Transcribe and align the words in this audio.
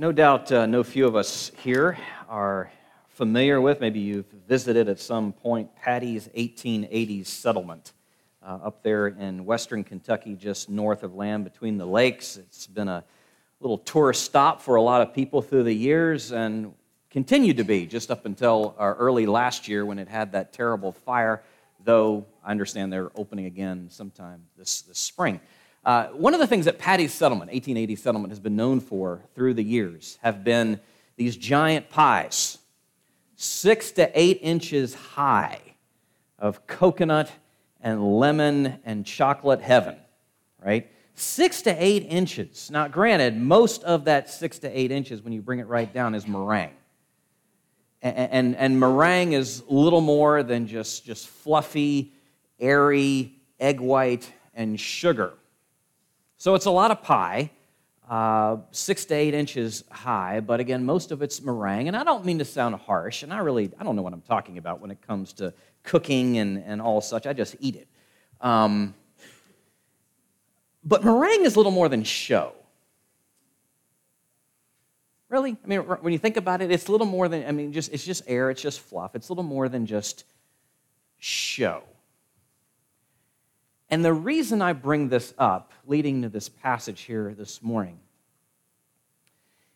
No 0.00 0.12
doubt, 0.12 0.52
uh, 0.52 0.64
no 0.66 0.84
few 0.84 1.08
of 1.08 1.16
us 1.16 1.50
here 1.64 1.98
are 2.28 2.70
familiar 3.08 3.60
with, 3.60 3.80
maybe 3.80 3.98
you've 3.98 4.30
visited 4.46 4.88
at 4.88 5.00
some 5.00 5.32
point, 5.32 5.74
Patti's 5.74 6.28
1880s 6.36 7.26
settlement 7.26 7.94
uh, 8.40 8.60
up 8.62 8.84
there 8.84 9.08
in 9.08 9.44
western 9.44 9.82
Kentucky, 9.82 10.36
just 10.36 10.70
north 10.70 11.02
of 11.02 11.16
land 11.16 11.42
between 11.42 11.78
the 11.78 11.84
lakes. 11.84 12.36
It's 12.36 12.68
been 12.68 12.86
a 12.86 13.02
little 13.58 13.78
tourist 13.78 14.22
stop 14.22 14.62
for 14.62 14.76
a 14.76 14.82
lot 14.82 15.02
of 15.02 15.12
people 15.12 15.42
through 15.42 15.64
the 15.64 15.74
years 15.74 16.30
and 16.30 16.74
continued 17.10 17.56
to 17.56 17.64
be 17.64 17.84
just 17.84 18.12
up 18.12 18.24
until 18.24 18.76
uh, 18.78 18.84
early 18.84 19.26
last 19.26 19.66
year 19.66 19.84
when 19.84 19.98
it 19.98 20.06
had 20.06 20.30
that 20.30 20.52
terrible 20.52 20.92
fire, 20.92 21.42
though 21.82 22.24
I 22.44 22.52
understand 22.52 22.92
they're 22.92 23.10
opening 23.16 23.46
again 23.46 23.88
sometime 23.90 24.44
this, 24.56 24.82
this 24.82 25.00
spring. 25.00 25.40
Uh, 25.88 26.08
one 26.08 26.34
of 26.34 26.40
the 26.40 26.46
things 26.46 26.66
that 26.66 26.78
Patti's 26.78 27.14
settlement, 27.14 27.50
1880 27.50 27.96
settlement, 27.96 28.30
has 28.30 28.38
been 28.38 28.54
known 28.54 28.78
for 28.78 29.22
through 29.34 29.54
the 29.54 29.64
years 29.64 30.18
have 30.20 30.44
been 30.44 30.78
these 31.16 31.34
giant 31.34 31.88
pies, 31.88 32.58
six 33.36 33.90
to 33.92 34.10
eight 34.12 34.38
inches 34.42 34.92
high, 34.92 35.58
of 36.38 36.66
coconut 36.66 37.32
and 37.80 38.18
lemon 38.18 38.80
and 38.84 39.06
chocolate 39.06 39.62
heaven, 39.62 39.96
right? 40.62 40.92
Six 41.14 41.62
to 41.62 41.70
eight 41.82 42.00
inches. 42.00 42.70
Now, 42.70 42.86
granted, 42.86 43.38
most 43.38 43.82
of 43.82 44.04
that 44.04 44.28
six 44.28 44.58
to 44.58 44.78
eight 44.78 44.90
inches, 44.90 45.22
when 45.22 45.32
you 45.32 45.40
bring 45.40 45.58
it 45.58 45.68
right 45.68 45.90
down, 45.90 46.14
is 46.14 46.26
meringue. 46.26 46.76
And, 48.02 48.14
and, 48.30 48.56
and 48.56 48.78
meringue 48.78 49.32
is 49.32 49.62
little 49.66 50.02
more 50.02 50.42
than 50.42 50.66
just, 50.66 51.06
just 51.06 51.28
fluffy, 51.28 52.12
airy 52.60 53.32
egg 53.58 53.80
white 53.80 54.30
and 54.52 54.78
sugar. 54.78 55.32
So 56.38 56.54
it's 56.54 56.66
a 56.66 56.70
lot 56.70 56.92
of 56.92 57.02
pie, 57.02 57.50
uh, 58.08 58.58
six 58.70 59.04
to 59.06 59.14
eight 59.14 59.34
inches 59.34 59.82
high, 59.90 60.38
but 60.38 60.60
again, 60.60 60.84
most 60.84 61.10
of 61.10 61.20
it's 61.20 61.42
meringue. 61.42 61.88
And 61.88 61.96
I 61.96 62.04
don't 62.04 62.24
mean 62.24 62.38
to 62.38 62.44
sound 62.44 62.76
harsh, 62.76 63.24
and 63.24 63.32
I 63.32 63.38
really, 63.38 63.72
I 63.78 63.82
don't 63.82 63.96
know 63.96 64.02
what 64.02 64.12
I'm 64.12 64.22
talking 64.22 64.56
about 64.56 64.80
when 64.80 64.92
it 64.92 65.02
comes 65.04 65.32
to 65.34 65.52
cooking 65.82 66.38
and, 66.38 66.62
and 66.64 66.80
all 66.80 67.00
such. 67.00 67.26
I 67.26 67.32
just 67.32 67.56
eat 67.58 67.74
it. 67.74 67.88
Um, 68.40 68.94
but 70.84 71.04
meringue 71.04 71.44
is 71.44 71.56
little 71.56 71.72
more 71.72 71.88
than 71.88 72.04
show. 72.04 72.52
Really? 75.28 75.56
I 75.62 75.66
mean, 75.66 75.80
when 75.80 76.12
you 76.12 76.18
think 76.20 76.36
about 76.36 76.62
it, 76.62 76.70
it's 76.70 76.86
a 76.86 76.92
little 76.92 77.06
more 77.06 77.28
than, 77.28 77.44
I 77.46 77.50
mean, 77.50 77.72
just, 77.72 77.92
it's 77.92 78.04
just 78.04 78.22
air, 78.28 78.48
it's 78.48 78.62
just 78.62 78.80
fluff. 78.80 79.16
It's 79.16 79.28
a 79.28 79.32
little 79.32 79.42
more 79.42 79.68
than 79.68 79.86
just 79.86 80.24
show. 81.18 81.82
And 83.90 84.04
the 84.04 84.12
reason 84.12 84.60
I 84.60 84.74
bring 84.74 85.08
this 85.08 85.32
up, 85.38 85.72
leading 85.86 86.22
to 86.22 86.28
this 86.28 86.48
passage 86.48 87.02
here 87.02 87.34
this 87.36 87.62
morning, 87.62 87.98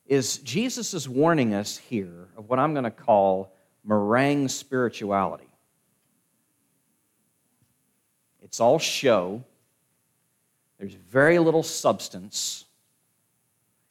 is 0.06 0.38
Jesus 0.38 0.92
is 0.92 1.08
warning 1.08 1.54
us 1.54 1.78
here 1.78 2.28
of 2.36 2.48
what 2.48 2.58
I'm 2.58 2.74
going 2.74 2.84
to 2.84 2.90
call 2.90 3.54
meringue 3.84 4.48
spirituality. 4.48 5.48
It's 8.42 8.60
all 8.60 8.78
show, 8.78 9.42
there's 10.78 10.94
very 10.94 11.38
little 11.38 11.62
substance. 11.62 12.66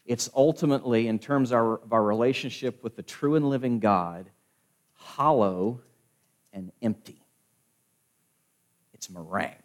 It's 0.06 0.30
ultimately, 0.36 1.08
in 1.08 1.20
terms 1.20 1.52
of 1.52 1.56
our, 1.56 1.74
of 1.76 1.94
our 1.94 2.04
relationship 2.04 2.84
with 2.84 2.96
the 2.96 3.02
true 3.02 3.36
and 3.36 3.50
living 3.50 3.80
God, 3.80 4.30
hollow 4.94 5.80
and 6.54 6.72
empty. 6.82 7.24
It's 8.94 9.10
meringue. 9.10 9.61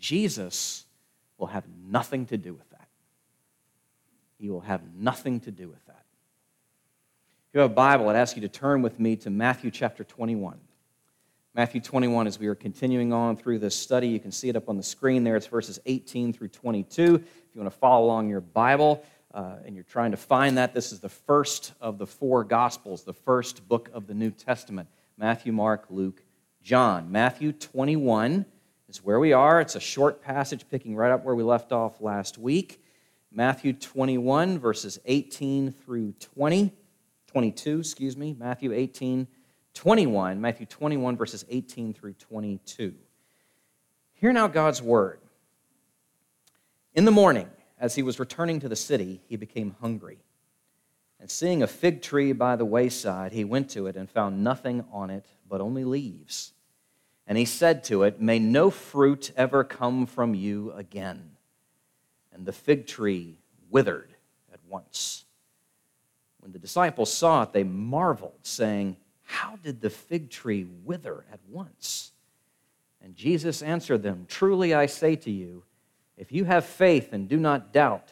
Jesus 0.00 0.86
will 1.38 1.48
have 1.48 1.64
nothing 1.86 2.26
to 2.26 2.36
do 2.36 2.52
with 2.52 2.68
that. 2.70 2.88
He 4.38 4.50
will 4.50 4.62
have 4.62 4.80
nothing 4.94 5.40
to 5.40 5.50
do 5.50 5.68
with 5.68 5.84
that. 5.86 6.04
If 7.48 7.54
you 7.54 7.60
have 7.60 7.70
a 7.70 7.74
Bible, 7.74 8.08
I'd 8.08 8.16
ask 8.16 8.36
you 8.36 8.42
to 8.42 8.48
turn 8.48 8.80
with 8.80 8.98
me 8.98 9.16
to 9.16 9.30
Matthew 9.30 9.70
chapter 9.70 10.02
21. 10.02 10.58
Matthew 11.54 11.80
21, 11.80 12.28
as 12.28 12.38
we 12.38 12.46
are 12.46 12.54
continuing 12.54 13.12
on 13.12 13.36
through 13.36 13.58
this 13.58 13.76
study, 13.76 14.06
you 14.06 14.20
can 14.20 14.30
see 14.30 14.48
it 14.48 14.54
up 14.54 14.68
on 14.68 14.76
the 14.76 14.82
screen 14.82 15.24
there. 15.24 15.36
It's 15.36 15.48
verses 15.48 15.80
18 15.84 16.32
through 16.32 16.48
22. 16.48 17.16
If 17.16 17.22
you 17.54 17.60
want 17.60 17.72
to 17.72 17.78
follow 17.78 18.06
along 18.06 18.28
your 18.28 18.40
Bible 18.40 19.04
uh, 19.34 19.56
and 19.66 19.74
you're 19.74 19.82
trying 19.82 20.12
to 20.12 20.16
find 20.16 20.56
that, 20.58 20.74
this 20.74 20.92
is 20.92 21.00
the 21.00 21.08
first 21.08 21.72
of 21.80 21.98
the 21.98 22.06
four 22.06 22.44
Gospels, 22.44 23.02
the 23.02 23.12
first 23.12 23.66
book 23.68 23.90
of 23.92 24.06
the 24.06 24.14
New 24.14 24.30
Testament 24.30 24.88
Matthew, 25.18 25.52
Mark, 25.52 25.86
Luke, 25.90 26.22
John. 26.62 27.10
Matthew 27.10 27.52
21 27.52 28.46
is 28.90 29.04
where 29.04 29.20
we 29.20 29.32
are. 29.32 29.60
It's 29.60 29.76
a 29.76 29.80
short 29.80 30.20
passage 30.20 30.68
picking 30.68 30.96
right 30.96 31.12
up 31.12 31.24
where 31.24 31.36
we 31.36 31.44
left 31.44 31.70
off 31.70 32.00
last 32.00 32.38
week. 32.38 32.82
Matthew 33.30 33.72
21, 33.72 34.58
verses 34.58 34.98
18 35.04 35.70
through 35.70 36.12
20, 36.18 36.72
22, 37.28 37.78
excuse 37.78 38.16
me. 38.16 38.34
Matthew 38.36 38.72
18, 38.72 39.28
21. 39.74 40.40
Matthew 40.40 40.66
21, 40.66 41.16
verses 41.16 41.44
18 41.48 41.94
through 41.94 42.14
22. 42.14 42.94
Hear 44.14 44.32
now 44.32 44.48
God's 44.48 44.82
word. 44.82 45.20
In 46.92 47.04
the 47.04 47.12
morning, 47.12 47.48
as 47.78 47.94
he 47.94 48.02
was 48.02 48.18
returning 48.18 48.58
to 48.58 48.68
the 48.68 48.74
city, 48.74 49.20
he 49.28 49.36
became 49.36 49.76
hungry. 49.80 50.18
And 51.20 51.30
seeing 51.30 51.62
a 51.62 51.68
fig 51.68 52.02
tree 52.02 52.32
by 52.32 52.56
the 52.56 52.64
wayside, 52.64 53.30
he 53.30 53.44
went 53.44 53.70
to 53.70 53.86
it 53.86 53.94
and 53.94 54.10
found 54.10 54.42
nothing 54.42 54.84
on 54.90 55.10
it 55.10 55.26
but 55.48 55.60
only 55.60 55.84
leaves 55.84 56.54
and 57.30 57.38
he 57.38 57.44
said 57.44 57.84
to 57.84 58.02
it, 58.02 58.20
May 58.20 58.40
no 58.40 58.70
fruit 58.70 59.30
ever 59.36 59.62
come 59.62 60.06
from 60.06 60.34
you 60.34 60.72
again. 60.72 61.30
And 62.32 62.44
the 62.44 62.52
fig 62.52 62.88
tree 62.88 63.38
withered 63.70 64.12
at 64.52 64.58
once. 64.68 65.24
When 66.40 66.50
the 66.50 66.58
disciples 66.58 67.12
saw 67.12 67.44
it, 67.44 67.52
they 67.52 67.62
marveled, 67.62 68.40
saying, 68.42 68.96
How 69.22 69.54
did 69.62 69.80
the 69.80 69.90
fig 69.90 70.28
tree 70.28 70.66
wither 70.84 71.24
at 71.32 71.38
once? 71.48 72.10
And 73.00 73.14
Jesus 73.14 73.62
answered 73.62 74.02
them, 74.02 74.26
Truly 74.28 74.74
I 74.74 74.86
say 74.86 75.14
to 75.14 75.30
you, 75.30 75.62
if 76.16 76.32
you 76.32 76.46
have 76.46 76.64
faith 76.64 77.12
and 77.12 77.28
do 77.28 77.36
not 77.36 77.72
doubt, 77.72 78.08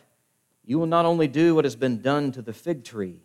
you 0.64 0.78
will 0.78 0.86
not 0.86 1.06
only 1.06 1.26
do 1.26 1.56
what 1.56 1.64
has 1.64 1.74
been 1.74 2.02
done 2.02 2.30
to 2.30 2.40
the 2.40 2.52
fig 2.52 2.84
tree, 2.84 3.18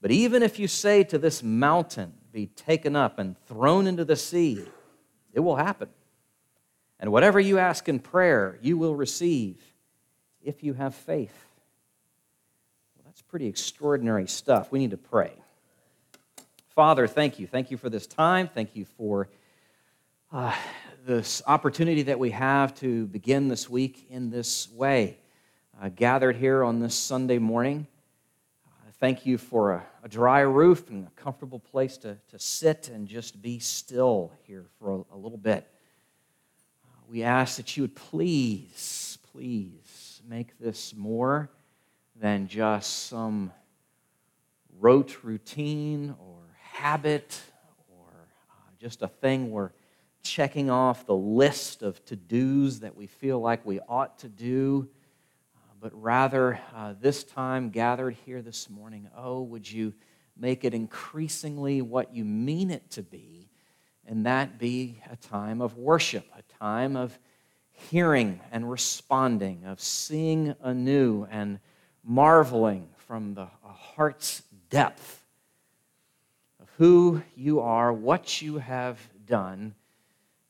but 0.00 0.10
even 0.10 0.42
if 0.42 0.58
you 0.58 0.66
say 0.66 1.04
to 1.04 1.18
this 1.18 1.42
mountain, 1.42 2.14
Be 2.32 2.46
taken 2.46 2.96
up 2.96 3.18
and 3.18 3.36
thrown 3.46 3.86
into 3.86 4.06
the 4.06 4.16
sea, 4.16 4.64
it 5.36 5.40
will 5.40 5.56
happen. 5.56 5.88
And 6.98 7.12
whatever 7.12 7.38
you 7.38 7.58
ask 7.58 7.88
in 7.90 8.00
prayer, 8.00 8.58
you 8.62 8.78
will 8.78 8.96
receive 8.96 9.62
if 10.42 10.64
you 10.64 10.72
have 10.72 10.94
faith. 10.94 11.36
Well, 12.96 13.04
that's 13.04 13.20
pretty 13.20 13.46
extraordinary 13.46 14.26
stuff. 14.26 14.72
We 14.72 14.78
need 14.78 14.92
to 14.92 14.96
pray. 14.96 15.32
Father, 16.70 17.06
thank 17.06 17.38
you. 17.38 17.46
Thank 17.46 17.70
you 17.70 17.76
for 17.76 17.90
this 17.90 18.06
time. 18.06 18.48
Thank 18.48 18.74
you 18.74 18.86
for 18.96 19.28
uh, 20.32 20.54
this 21.06 21.42
opportunity 21.46 22.04
that 22.04 22.18
we 22.18 22.30
have 22.30 22.74
to 22.80 23.06
begin 23.06 23.48
this 23.48 23.68
week 23.68 24.06
in 24.08 24.30
this 24.30 24.70
way. 24.72 25.18
Uh, 25.80 25.90
gathered 25.94 26.36
here 26.36 26.64
on 26.64 26.80
this 26.80 26.94
Sunday 26.94 27.38
morning. 27.38 27.86
Thank 28.98 29.26
you 29.26 29.36
for 29.36 29.72
a, 29.72 29.86
a, 30.04 30.08
dry 30.08 30.40
roof 30.40 30.88
and 30.88 31.06
a 31.06 31.20
comfortable 31.20 31.58
place 31.58 31.98
to, 31.98 32.16
to 32.30 32.38
sit 32.38 32.88
and 32.88 33.06
just 33.06 33.42
be 33.42 33.58
still 33.58 34.32
here 34.46 34.64
for 34.78 34.90
a, 34.90 35.14
a 35.14 35.18
little 35.18 35.36
bit. 35.36 35.68
Uh, 36.82 37.02
we 37.06 37.22
ask 37.22 37.58
that 37.58 37.76
you 37.76 37.82
would 37.82 37.94
please, 37.94 39.18
please 39.32 40.22
make 40.26 40.58
this 40.58 40.94
more 40.96 41.50
than 42.18 42.48
just 42.48 43.08
some 43.08 43.52
rote 44.78 45.22
routine 45.22 46.14
or 46.18 46.38
habit 46.58 47.38
or 47.90 48.08
uh, 48.50 48.54
just 48.80 49.02
a 49.02 49.08
thing 49.08 49.50
we're 49.50 49.72
checking 50.22 50.70
off 50.70 51.04
the 51.04 51.14
list 51.14 51.82
of 51.82 52.02
to 52.06 52.16
dos 52.16 52.78
that 52.78 52.96
we 52.96 53.06
feel 53.06 53.40
like 53.40 53.64
we 53.66 53.78
ought 53.90 54.18
to 54.20 54.28
do 54.30 54.88
but 55.80 55.92
rather 56.00 56.60
uh, 56.74 56.94
this 57.00 57.24
time 57.24 57.70
gathered 57.70 58.16
here 58.24 58.42
this 58.42 58.70
morning, 58.70 59.08
oh, 59.16 59.42
would 59.42 59.70
you 59.70 59.94
make 60.36 60.64
it 60.64 60.74
increasingly 60.74 61.82
what 61.82 62.14
you 62.14 62.24
mean 62.24 62.70
it 62.70 62.90
to 62.92 63.02
be, 63.02 63.48
and 64.06 64.26
that 64.26 64.58
be 64.58 65.00
a 65.10 65.16
time 65.16 65.60
of 65.60 65.76
worship, 65.76 66.26
a 66.36 66.42
time 66.58 66.96
of 66.96 67.18
hearing 67.72 68.40
and 68.52 68.70
responding, 68.70 69.64
of 69.64 69.80
seeing 69.80 70.54
anew 70.62 71.26
and 71.30 71.58
marveling 72.02 72.88
from 73.06 73.34
the 73.34 73.48
heart's 73.62 74.42
depth 74.70 75.24
of 76.60 76.68
who 76.78 77.22
you 77.34 77.60
are, 77.60 77.92
what 77.92 78.40
you 78.40 78.58
have 78.58 78.98
done, 79.26 79.74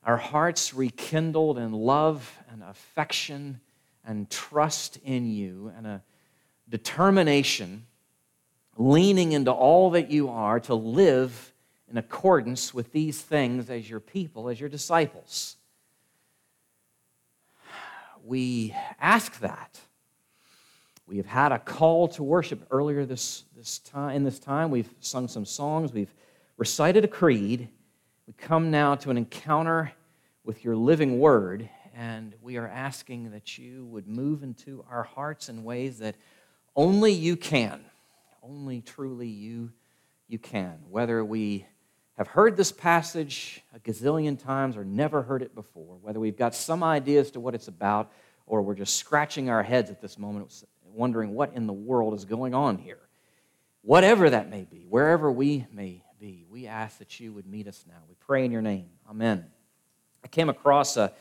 our 0.03 0.17
hearts 0.17 0.73
rekindled 0.73 1.57
in 1.57 1.73
love 1.73 2.37
and 2.49 2.63
affection 2.63 3.59
and 4.07 4.29
trust 4.29 4.97
in 5.03 5.29
you 5.29 5.71
and 5.77 5.85
a 5.85 6.01
determination, 6.69 7.85
leaning 8.77 9.33
into 9.33 9.51
all 9.51 9.91
that 9.91 10.09
you 10.09 10.29
are 10.29 10.59
to 10.61 10.73
live 10.73 11.53
in 11.91 11.97
accordance 11.97 12.73
with 12.73 12.91
these 12.91 13.21
things 13.21 13.69
as 13.69 13.89
your 13.89 13.99
people, 13.99 14.49
as 14.49 14.59
your 14.59 14.69
disciples. 14.69 15.57
We 18.23 18.73
ask 18.99 19.39
that 19.39 19.79
We 21.07 21.15
have 21.17 21.25
had 21.25 21.53
a 21.53 21.59
call 21.59 22.09
to 22.09 22.23
worship 22.23 22.67
earlier 22.69 23.05
this, 23.05 23.45
this 23.55 23.79
time, 23.79 24.13
in 24.17 24.23
this 24.25 24.39
time. 24.39 24.69
We've 24.69 24.93
sung 24.99 25.29
some 25.29 25.45
songs. 25.45 25.93
We've 25.93 26.13
recited 26.57 27.05
a 27.05 27.07
creed. 27.07 27.69
We 28.27 28.33
come 28.33 28.71
now 28.71 28.95
to 28.95 29.09
an 29.09 29.17
encounter 29.17 29.93
with 30.43 30.65
your 30.65 30.75
living 30.75 31.19
word, 31.19 31.69
and 31.97 32.35
we 32.41 32.57
are 32.57 32.67
asking 32.67 33.31
that 33.31 33.57
you 33.57 33.83
would 33.85 34.07
move 34.07 34.43
into 34.43 34.85
our 34.87 35.01
hearts 35.01 35.49
in 35.49 35.63
ways 35.63 35.97
that 35.97 36.15
only 36.75 37.11
you 37.11 37.35
can. 37.35 37.83
Only 38.43 38.81
truly 38.81 39.27
you, 39.27 39.71
you 40.27 40.37
can. 40.37 40.77
Whether 40.91 41.25
we 41.25 41.65
have 42.15 42.27
heard 42.27 42.55
this 42.55 42.71
passage 42.71 43.63
a 43.75 43.79
gazillion 43.79 44.41
times 44.41 44.77
or 44.77 44.85
never 44.85 45.23
heard 45.23 45.41
it 45.41 45.55
before, 45.55 45.97
whether 46.01 46.19
we've 46.19 46.37
got 46.37 46.53
some 46.53 46.83
ideas 46.83 47.31
to 47.31 47.39
what 47.39 47.55
it's 47.55 47.67
about, 47.67 48.11
or 48.45 48.61
we're 48.61 48.75
just 48.75 48.95
scratching 48.95 49.49
our 49.49 49.63
heads 49.63 49.89
at 49.89 49.99
this 49.99 50.19
moment, 50.19 50.63
wondering 50.93 51.33
what 51.33 51.53
in 51.55 51.65
the 51.65 51.73
world 51.73 52.13
is 52.13 52.25
going 52.25 52.53
on 52.53 52.77
here. 52.77 52.99
Whatever 53.81 54.29
that 54.29 54.51
may 54.51 54.65
be, 54.65 54.85
wherever 54.87 55.31
we 55.31 55.65
may 55.73 56.03
be, 56.19 56.45
we 56.47 56.67
ask 56.67 56.99
that 56.99 57.19
you 57.19 57.33
would 57.33 57.47
meet 57.47 57.67
us 57.67 57.83
now. 57.87 57.97
We 58.07 58.15
pray 58.19 58.45
in 58.45 58.51
your 58.51 58.61
name. 58.61 58.85
Amen. 59.09 59.47
I 60.23 60.27
came 60.27 60.49
across 60.49 60.95
a 60.97 61.13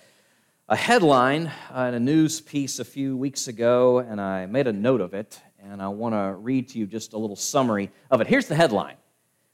a 0.68 0.74
headline 0.74 1.52
uh, 1.72 1.82
in 1.82 1.94
a 1.94 2.00
news 2.00 2.40
piece 2.40 2.80
a 2.80 2.84
few 2.84 3.16
weeks 3.16 3.46
ago, 3.46 3.98
and 3.98 4.20
I 4.20 4.46
made 4.46 4.66
a 4.66 4.72
note 4.72 5.00
of 5.00 5.14
it, 5.14 5.40
and 5.62 5.80
I 5.80 5.86
want 5.86 6.16
to 6.16 6.34
read 6.40 6.70
to 6.70 6.78
you 6.80 6.88
just 6.88 7.12
a 7.12 7.18
little 7.18 7.36
summary 7.36 7.92
of 8.10 8.20
it. 8.20 8.26
Here's 8.26 8.48
the 8.48 8.56
headline. 8.56 8.96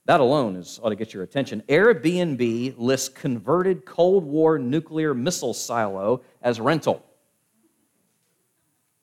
That 0.07 0.21
alone 0.21 0.57
is 0.57 0.81
ought 0.83 0.89
to 0.89 0.97
get 0.97 1.13
your 1.13 1.23
attention. 1.23 1.63
Airbnb 1.69 2.77
lists 2.79 3.11
converted 3.11 3.85
Cold 3.85 4.25
War 4.25 4.59
nuclear 4.59 5.13
missile 5.13 5.53
silo 5.53 6.23
as 6.41 6.59
rental. 6.59 7.05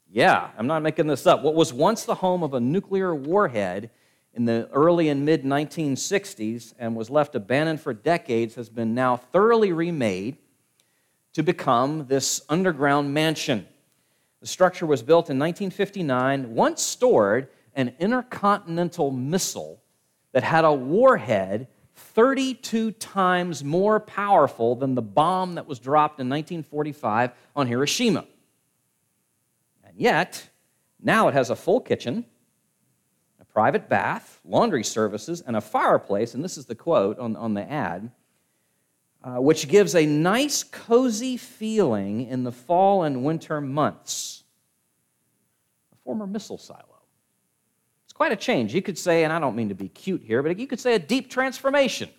Yeah, 0.09 0.49
I'm 0.57 0.65
not 0.65 0.81
making 0.81 1.05
this 1.05 1.27
up. 1.27 1.43
What 1.43 1.53
was 1.53 1.71
once 1.71 2.05
the 2.05 2.15
home 2.15 2.41
of 2.41 2.55
a 2.55 2.59
nuclear 2.59 3.13
warhead 3.13 3.91
in 4.33 4.45
the 4.45 4.67
early 4.73 5.09
and 5.09 5.25
mid 5.25 5.43
1960s 5.43 6.73
and 6.79 6.95
was 6.95 7.11
left 7.11 7.35
abandoned 7.35 7.81
for 7.81 7.93
decades 7.93 8.55
has 8.55 8.67
been 8.67 8.95
now 8.95 9.15
thoroughly 9.15 9.71
remade 9.71 10.37
to 11.33 11.43
become 11.43 12.05
this 12.07 12.41
underground 12.49 13.13
mansion. 13.13 13.67
The 14.41 14.47
structure 14.47 14.85
was 14.85 15.01
built 15.01 15.29
in 15.29 15.37
1959, 15.37 16.53
once 16.53 16.81
stored 16.81 17.49
an 17.75 17.93
intercontinental 17.99 19.11
missile 19.11 19.81
that 20.31 20.43
had 20.43 20.65
a 20.65 20.73
warhead 20.73 21.67
32 21.95 22.91
times 22.91 23.63
more 23.63 23.99
powerful 23.99 24.75
than 24.75 24.95
the 24.95 25.01
bomb 25.01 25.55
that 25.55 25.67
was 25.67 25.79
dropped 25.79 26.19
in 26.19 26.29
1945 26.29 27.31
on 27.55 27.67
Hiroshima. 27.67 28.25
And 29.83 29.97
yet, 29.97 30.49
now 31.01 31.27
it 31.27 31.33
has 31.33 31.49
a 31.49 31.55
full 31.55 31.81
kitchen, 31.81 32.25
a 33.39 33.45
private 33.45 33.89
bath, 33.89 34.39
laundry 34.45 34.83
services, 34.83 35.41
and 35.41 35.55
a 35.55 35.61
fireplace. 35.61 36.33
And 36.33 36.43
this 36.43 36.57
is 36.57 36.65
the 36.65 36.75
quote 36.75 37.19
on, 37.19 37.35
on 37.35 37.53
the 37.53 37.69
ad 37.69 38.11
uh, 39.23 39.35
which 39.35 39.67
gives 39.67 39.95
a 39.95 40.05
nice, 40.05 40.63
cozy 40.63 41.37
feeling 41.37 42.27
in 42.27 42.43
the 42.43 42.51
fall 42.51 43.03
and 43.03 43.23
winter 43.23 43.59
months. 43.59 44.43
A 45.93 45.97
former 46.03 46.25
missile 46.25 46.57
silo. 46.57 46.85
It's 48.05 48.13
quite 48.13 48.31
a 48.31 48.37
change. 48.37 48.73
You 48.73 48.81
could 48.81 48.97
say, 48.97 49.23
and 49.23 49.33
I 49.33 49.39
don't 49.39 49.55
mean 49.55 49.69
to 49.69 49.75
be 49.75 49.89
cute 49.89 50.23
here, 50.23 50.41
but 50.41 50.57
you 50.57 50.67
could 50.67 50.79
say 50.79 50.95
a 50.95 50.99
deep 50.99 51.29
transformation. 51.29 52.09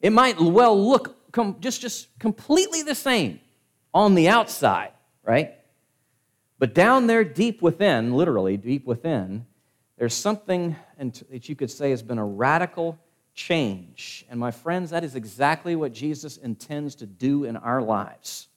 It 0.00 0.10
might 0.10 0.40
well 0.40 0.88
look 0.88 1.32
com- 1.32 1.56
just, 1.60 1.80
just 1.80 2.18
completely 2.18 2.82
the 2.82 2.94
same 2.94 3.40
on 3.94 4.14
the 4.14 4.28
outside, 4.28 4.92
right? 5.22 5.54
But 6.58 6.74
down 6.74 7.06
there, 7.06 7.24
deep 7.24 7.62
within, 7.62 8.14
literally 8.14 8.56
deep 8.56 8.86
within, 8.86 9.46
there's 9.98 10.14
something 10.14 10.76
that 10.98 11.48
you 11.48 11.54
could 11.54 11.70
say 11.70 11.90
has 11.90 12.02
been 12.02 12.18
a 12.18 12.24
radical 12.24 12.98
change. 13.34 14.24
And 14.30 14.38
my 14.38 14.50
friends, 14.50 14.90
that 14.90 15.04
is 15.04 15.16
exactly 15.16 15.76
what 15.76 15.92
Jesus 15.92 16.36
intends 16.36 16.94
to 16.96 17.06
do 17.06 17.44
in 17.44 17.56
our 17.56 17.82
lives. 17.82 18.48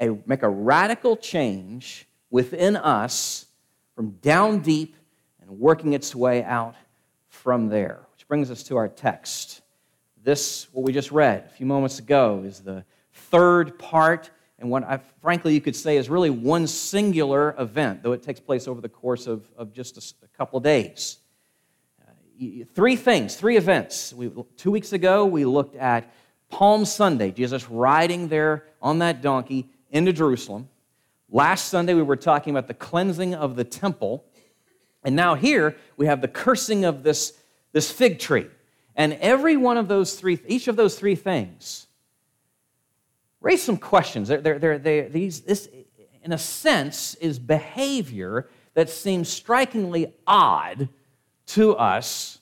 A, 0.00 0.16
make 0.26 0.42
a 0.42 0.48
radical 0.48 1.16
change 1.16 2.06
within 2.30 2.76
us 2.76 3.46
from 3.94 4.12
down 4.22 4.60
deep 4.60 4.96
and 5.40 5.50
working 5.60 5.92
its 5.92 6.14
way 6.14 6.42
out 6.42 6.74
from 7.28 7.68
there. 7.68 8.00
Which 8.12 8.26
brings 8.26 8.50
us 8.50 8.62
to 8.64 8.76
our 8.76 8.88
text. 8.88 9.60
This, 10.22 10.68
what 10.72 10.84
we 10.84 10.92
just 10.92 11.12
read 11.12 11.44
a 11.46 11.50
few 11.50 11.66
moments 11.66 11.98
ago, 11.98 12.42
is 12.46 12.60
the 12.60 12.84
third 13.12 13.78
part, 13.78 14.30
and 14.58 14.70
what 14.70 14.84
I, 14.84 15.00
frankly 15.20 15.54
you 15.54 15.60
could 15.60 15.76
say 15.76 15.98
is 15.98 16.08
really 16.08 16.30
one 16.30 16.66
singular 16.66 17.54
event, 17.58 18.02
though 18.02 18.12
it 18.12 18.22
takes 18.22 18.40
place 18.40 18.66
over 18.66 18.80
the 18.80 18.88
course 18.88 19.26
of, 19.26 19.46
of 19.56 19.72
just 19.72 19.98
a, 19.98 20.24
a 20.24 20.28
couple 20.28 20.56
of 20.56 20.62
days 20.62 21.18
three 22.74 22.96
things, 22.96 23.36
three 23.36 23.56
events. 23.56 24.12
We, 24.14 24.30
two 24.56 24.70
weeks 24.70 24.92
ago, 24.92 25.26
we 25.26 25.44
looked 25.44 25.76
at 25.76 26.12
Palm 26.48 26.84
Sunday, 26.84 27.30
Jesus 27.30 27.68
riding 27.68 28.28
there 28.28 28.64
on 28.80 28.98
that 29.00 29.22
donkey 29.22 29.68
into 29.90 30.12
Jerusalem. 30.12 30.68
Last 31.30 31.68
Sunday, 31.68 31.94
we 31.94 32.02
were 32.02 32.16
talking 32.16 32.50
about 32.52 32.66
the 32.66 32.74
cleansing 32.74 33.34
of 33.34 33.56
the 33.56 33.64
temple. 33.64 34.24
And 35.04 35.14
now 35.14 35.34
here, 35.34 35.76
we 35.96 36.06
have 36.06 36.20
the 36.20 36.28
cursing 36.28 36.84
of 36.84 37.02
this, 37.02 37.38
this 37.72 37.90
fig 37.90 38.18
tree. 38.18 38.46
And 38.96 39.12
every 39.14 39.56
one 39.56 39.76
of 39.76 39.88
those 39.88 40.14
three, 40.14 40.40
each 40.46 40.66
of 40.66 40.76
those 40.76 40.98
three 40.98 41.14
things, 41.14 41.86
raise 43.40 43.62
some 43.62 43.76
questions. 43.76 44.28
They're, 44.28 44.40
they're, 44.40 44.78
they're, 44.78 45.08
these, 45.08 45.42
this, 45.42 45.68
in 46.22 46.32
a 46.32 46.38
sense, 46.38 47.14
is 47.16 47.38
behavior 47.38 48.48
that 48.74 48.90
seems 48.90 49.28
strikingly 49.28 50.14
odd 50.26 50.88
to 51.54 51.76
us. 51.76 52.38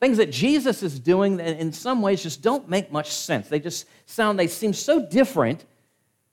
Things 0.00 0.18
that 0.18 0.30
Jesus 0.30 0.82
is 0.82 0.98
doing 1.00 1.38
that 1.38 1.58
in 1.58 1.72
some 1.72 2.02
ways 2.02 2.22
just 2.22 2.42
don't 2.42 2.68
make 2.68 2.92
much 2.92 3.10
sense. 3.10 3.48
They 3.48 3.60
just 3.60 3.86
sound, 4.06 4.38
they 4.38 4.48
seem 4.48 4.72
so 4.72 5.04
different 5.06 5.64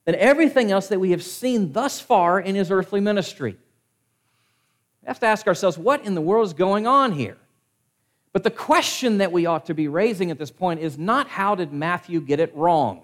than 0.04 0.14
everything 0.16 0.70
else 0.70 0.88
that 0.88 0.98
we 0.98 1.12
have 1.12 1.22
seen 1.22 1.72
thus 1.72 2.00
far 2.00 2.40
in 2.40 2.54
his 2.54 2.70
earthly 2.70 3.00
ministry. 3.00 3.56
We 5.02 5.06
have 5.06 5.20
to 5.20 5.26
ask 5.26 5.46
ourselves, 5.46 5.78
what 5.78 6.04
in 6.04 6.14
the 6.14 6.20
world 6.20 6.46
is 6.46 6.52
going 6.52 6.86
on 6.86 7.12
here? 7.12 7.38
But 8.32 8.44
the 8.44 8.50
question 8.50 9.18
that 9.18 9.30
we 9.30 9.46
ought 9.46 9.66
to 9.66 9.74
be 9.74 9.88
raising 9.88 10.30
at 10.30 10.38
this 10.38 10.50
point 10.50 10.80
is 10.80 10.98
not 10.98 11.28
how 11.28 11.54
did 11.54 11.72
Matthew 11.72 12.20
get 12.20 12.40
it 12.40 12.54
wrong 12.56 13.02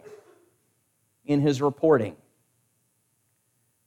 in 1.25 1.41
his 1.41 1.61
reporting? 1.61 2.17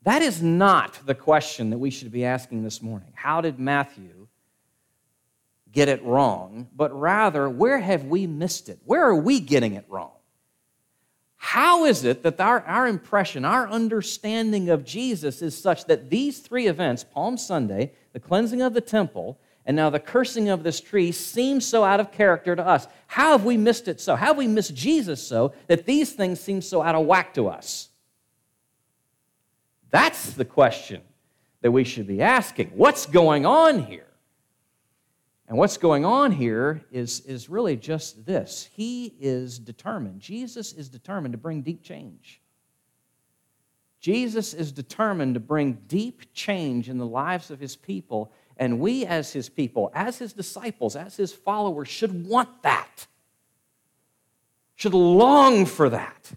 That 0.04 0.22
is 0.22 0.42
not 0.42 1.00
the 1.06 1.16
question 1.16 1.70
that 1.72 1.78
we 1.78 1.90
should 1.90 2.12
be 2.12 2.26
asking 2.26 2.64
this 2.64 2.82
morning. 2.82 3.12
How 3.14 3.42
did 3.42 3.60
Matthew 3.60 4.21
get 5.72 5.90
it 5.90 6.04
wrong? 6.04 6.68
But 6.76 6.98
rather, 6.98 7.50
where 7.50 7.80
have 7.80 8.06
we 8.06 8.28
missed 8.28 8.70
it? 8.70 8.80
Where 8.86 9.04
are 9.04 9.16
we 9.16 9.40
getting 9.40 9.74
it 9.74 9.86
wrong? 9.90 10.12
How 11.38 11.86
is 11.86 12.06
it 12.06 12.22
that 12.22 12.40
our, 12.40 12.62
our 12.62 12.88
impression, 12.88 13.46
our 13.46 13.68
understanding 13.68 14.70
of 14.70 14.86
Jesus 14.86 15.42
is 15.42 15.58
such 15.58 15.86
that 15.86 16.10
these 16.10 16.40
three 16.40 16.68
events, 16.68 17.04
Palm 17.04 17.36
Sunday, 17.36 17.94
the 18.14 18.20
cleansing 18.20 18.62
of 18.62 18.76
the 18.76 18.82
temple, 18.82 19.40
and 19.66 19.76
now 19.76 19.90
the 19.90 20.00
cursing 20.00 20.50
of 20.50 20.64
this 20.64 20.80
tree, 20.80 21.12
seem 21.12 21.60
so 21.60 21.84
out 21.84 22.00
of 22.00 22.12
character 22.12 22.56
to 22.56 22.66
us? 22.66 22.88
How 23.08 23.32
have 23.32 23.44
we 23.44 23.58
missed 23.58 23.88
it 23.88 24.00
so? 24.00 24.16
How 24.16 24.28
have 24.28 24.38
we 24.38 24.48
missed 24.48 24.76
Jesus 24.76 25.26
so 25.26 25.54
that 25.66 25.88
these 25.88 26.14
things 26.14 26.40
seem 26.40 26.62
so 26.62 26.84
out 26.84 26.94
of 26.94 27.08
whack 27.08 27.34
to 27.34 27.48
us? 27.48 27.90
That's 29.90 30.34
the 30.34 30.46
question 30.46 31.02
that 31.62 31.72
we 31.72 31.84
should 31.84 32.06
be 32.06 32.22
asking. 32.22 32.72
What's 32.76 33.08
going 33.08 33.48
on 33.48 33.84
here? 33.84 34.11
And 35.52 35.58
what's 35.58 35.76
going 35.76 36.06
on 36.06 36.32
here 36.32 36.82
is, 36.94 37.20
is 37.26 37.50
really 37.50 37.76
just 37.76 38.26
this 38.26 38.70
He 38.72 39.14
is 39.20 39.60
determined, 39.60 40.22
Jesus 40.22 40.72
is 40.72 40.88
determined 40.88 41.34
to 41.34 41.38
bring 41.38 41.62
deep 41.62 41.84
change. 41.84 42.40
Jesus 44.00 44.54
is 44.54 44.72
determined 44.72 45.34
to 45.34 45.42
bring 45.42 45.74
deep 45.88 46.34
change 46.34 46.88
in 46.88 46.98
the 46.98 47.06
lives 47.06 47.52
of 47.52 47.60
his 47.60 47.76
people, 47.76 48.32
and 48.56 48.80
we, 48.80 49.06
as 49.06 49.34
his 49.34 49.50
people, 49.50 49.92
as 49.94 50.18
his 50.18 50.32
disciples, 50.32 50.96
as 50.96 51.18
his 51.18 51.34
followers, 51.34 51.90
should 51.90 52.26
want 52.26 52.64
that, 52.64 53.06
should 54.76 54.94
long 54.94 55.66
for 55.66 55.90
that 55.90 56.32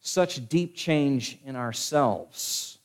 such 0.00 0.46
deep 0.46 0.76
change 0.76 1.38
in 1.46 1.56
ourselves. 1.56 2.76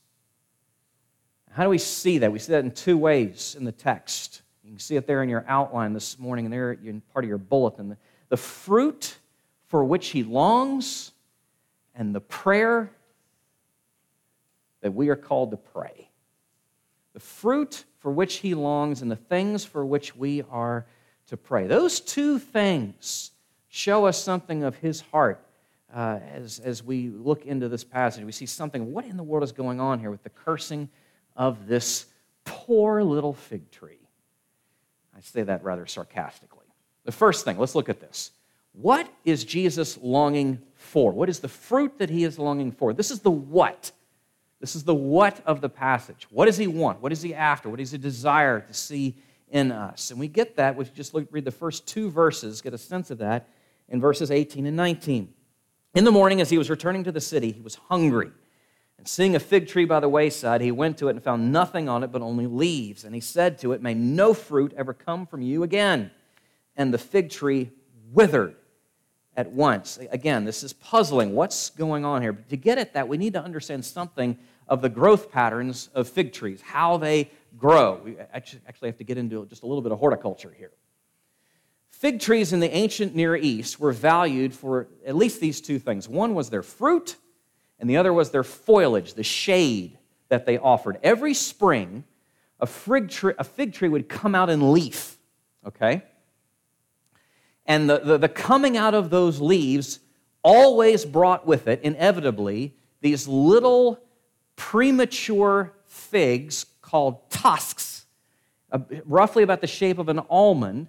How 1.50 1.64
do 1.64 1.68
we 1.68 1.76
see 1.76 2.16
that? 2.18 2.32
We 2.32 2.38
see 2.38 2.52
that 2.52 2.64
in 2.64 2.70
two 2.70 2.96
ways 2.96 3.54
in 3.54 3.64
the 3.64 3.70
text. 3.70 4.41
You 4.64 4.70
can 4.70 4.78
see 4.78 4.96
it 4.96 5.06
there 5.06 5.22
in 5.22 5.28
your 5.28 5.44
outline 5.48 5.92
this 5.92 6.18
morning, 6.18 6.46
and 6.46 6.54
there 6.54 6.72
in 6.72 7.00
part 7.12 7.24
of 7.24 7.28
your 7.28 7.38
bulletin. 7.38 7.96
The 8.28 8.36
fruit 8.36 9.18
for 9.66 9.84
which 9.84 10.08
he 10.08 10.22
longs, 10.22 11.12
and 11.94 12.14
the 12.14 12.20
prayer 12.20 12.90
that 14.80 14.94
we 14.94 15.08
are 15.08 15.16
called 15.16 15.50
to 15.50 15.56
pray. 15.56 16.08
The 17.12 17.20
fruit 17.20 17.84
for 17.98 18.10
which 18.10 18.36
he 18.36 18.54
longs, 18.54 19.02
and 19.02 19.10
the 19.10 19.16
things 19.16 19.64
for 19.64 19.84
which 19.84 20.14
we 20.14 20.42
are 20.50 20.86
to 21.26 21.36
pray. 21.36 21.66
Those 21.66 22.00
two 22.00 22.38
things 22.38 23.32
show 23.68 24.04
us 24.06 24.22
something 24.22 24.64
of 24.64 24.76
his 24.76 25.00
heart 25.00 25.44
uh, 25.92 26.20
as, 26.32 26.58
as 26.60 26.82
we 26.82 27.08
look 27.08 27.46
into 27.46 27.68
this 27.68 27.84
passage. 27.84 28.24
We 28.24 28.32
see 28.32 28.46
something. 28.46 28.92
What 28.92 29.04
in 29.04 29.16
the 29.16 29.22
world 29.22 29.42
is 29.42 29.52
going 29.52 29.80
on 29.80 29.98
here 29.98 30.10
with 30.10 30.22
the 30.22 30.30
cursing 30.30 30.88
of 31.36 31.66
this 31.66 32.06
poor 32.44 33.02
little 33.02 33.32
fig 33.32 33.70
tree? 33.70 34.01
I 35.16 35.20
say 35.20 35.42
that 35.42 35.62
rather 35.62 35.86
sarcastically. 35.86 36.66
The 37.04 37.12
first 37.12 37.44
thing, 37.44 37.58
let's 37.58 37.74
look 37.74 37.88
at 37.88 38.00
this. 38.00 38.30
What 38.72 39.08
is 39.24 39.44
Jesus 39.44 39.98
longing 40.00 40.62
for? 40.74 41.12
What 41.12 41.28
is 41.28 41.40
the 41.40 41.48
fruit 41.48 41.98
that 41.98 42.10
he 42.10 42.24
is 42.24 42.38
longing 42.38 42.72
for? 42.72 42.92
This 42.92 43.10
is 43.10 43.20
the 43.20 43.30
what. 43.30 43.92
This 44.60 44.74
is 44.76 44.84
the 44.84 44.94
what 44.94 45.42
of 45.44 45.60
the 45.60 45.68
passage. 45.68 46.26
What 46.30 46.46
does 46.46 46.56
he 46.56 46.66
want? 46.66 47.02
What 47.02 47.12
is 47.12 47.20
he 47.20 47.34
after? 47.34 47.68
What 47.68 47.80
does 47.80 47.90
he 47.90 47.98
desire 47.98 48.60
to 48.60 48.72
see 48.72 49.16
in 49.50 49.72
us? 49.72 50.10
And 50.10 50.18
we 50.18 50.28
get 50.28 50.56
that, 50.56 50.78
if 50.78 50.88
you 50.88 50.94
just 50.94 51.12
look, 51.12 51.26
read 51.30 51.44
the 51.44 51.50
first 51.50 51.86
two 51.86 52.08
verses, 52.10 52.62
get 52.62 52.72
a 52.72 52.78
sense 52.78 53.10
of 53.10 53.18
that 53.18 53.48
in 53.88 54.00
verses 54.00 54.30
18 54.30 54.64
and 54.66 54.76
19. 54.76 55.34
In 55.94 56.04
the 56.04 56.12
morning, 56.12 56.40
as 56.40 56.48
he 56.48 56.56
was 56.56 56.70
returning 56.70 57.04
to 57.04 57.12
the 57.12 57.20
city, 57.20 57.52
he 57.52 57.60
was 57.60 57.74
hungry. 57.74 58.30
And 59.02 59.08
seeing 59.08 59.34
a 59.34 59.40
fig 59.40 59.66
tree 59.66 59.84
by 59.84 59.98
the 59.98 60.08
wayside, 60.08 60.60
he 60.60 60.70
went 60.70 60.96
to 60.98 61.08
it 61.08 61.16
and 61.16 61.24
found 61.24 61.50
nothing 61.50 61.88
on 61.88 62.04
it 62.04 62.12
but 62.12 62.22
only 62.22 62.46
leaves. 62.46 63.02
And 63.02 63.12
he 63.16 63.20
said 63.20 63.58
to 63.58 63.72
it, 63.72 63.82
May 63.82 63.94
no 63.94 64.32
fruit 64.32 64.72
ever 64.76 64.94
come 64.94 65.26
from 65.26 65.42
you 65.42 65.64
again. 65.64 66.12
And 66.76 66.94
the 66.94 66.98
fig 66.98 67.28
tree 67.28 67.72
withered 68.12 68.54
at 69.36 69.50
once. 69.50 69.98
Again, 70.12 70.44
this 70.44 70.62
is 70.62 70.72
puzzling. 70.72 71.34
What's 71.34 71.70
going 71.70 72.04
on 72.04 72.22
here? 72.22 72.32
But 72.32 72.48
to 72.50 72.56
get 72.56 72.78
at 72.78 72.94
that, 72.94 73.08
we 73.08 73.16
need 73.16 73.32
to 73.32 73.42
understand 73.42 73.84
something 73.84 74.38
of 74.68 74.82
the 74.82 74.88
growth 74.88 75.32
patterns 75.32 75.88
of 75.96 76.08
fig 76.08 76.32
trees, 76.32 76.60
how 76.60 76.96
they 76.96 77.28
grow. 77.58 78.00
We 78.04 78.18
actually 78.32 78.60
have 78.88 78.98
to 78.98 79.04
get 79.04 79.18
into 79.18 79.46
just 79.46 79.64
a 79.64 79.66
little 79.66 79.82
bit 79.82 79.90
of 79.90 79.98
horticulture 79.98 80.54
here. 80.56 80.70
Fig 81.90 82.20
trees 82.20 82.52
in 82.52 82.60
the 82.60 82.70
ancient 82.72 83.16
Near 83.16 83.34
East 83.34 83.80
were 83.80 83.90
valued 83.90 84.54
for 84.54 84.86
at 85.04 85.16
least 85.16 85.40
these 85.40 85.60
two 85.60 85.80
things 85.80 86.08
one 86.08 86.36
was 86.36 86.50
their 86.50 86.62
fruit, 86.62 87.16
and 87.82 87.90
the 87.90 87.96
other 87.96 88.12
was 88.12 88.30
their 88.30 88.44
foliage, 88.44 89.14
the 89.14 89.24
shade 89.24 89.98
that 90.28 90.46
they 90.46 90.56
offered. 90.56 91.00
Every 91.02 91.34
spring, 91.34 92.04
a 92.60 92.66
fig 92.66 93.10
tree, 93.10 93.34
a 93.36 93.42
fig 93.42 93.72
tree 93.72 93.88
would 93.88 94.08
come 94.08 94.36
out 94.36 94.48
in 94.48 94.72
leaf, 94.72 95.18
okay? 95.66 96.04
And 97.66 97.90
the, 97.90 97.98
the, 97.98 98.18
the 98.18 98.28
coming 98.28 98.76
out 98.76 98.94
of 98.94 99.10
those 99.10 99.40
leaves 99.40 99.98
always 100.44 101.04
brought 101.04 101.44
with 101.44 101.66
it, 101.66 101.80
inevitably, 101.82 102.72
these 103.00 103.26
little 103.26 103.98
premature 104.54 105.72
figs 105.86 106.66
called 106.82 107.28
tusks, 107.30 108.06
uh, 108.70 108.78
roughly 109.04 109.42
about 109.42 109.60
the 109.60 109.66
shape 109.66 109.98
of 109.98 110.08
an 110.08 110.20
almond, 110.30 110.86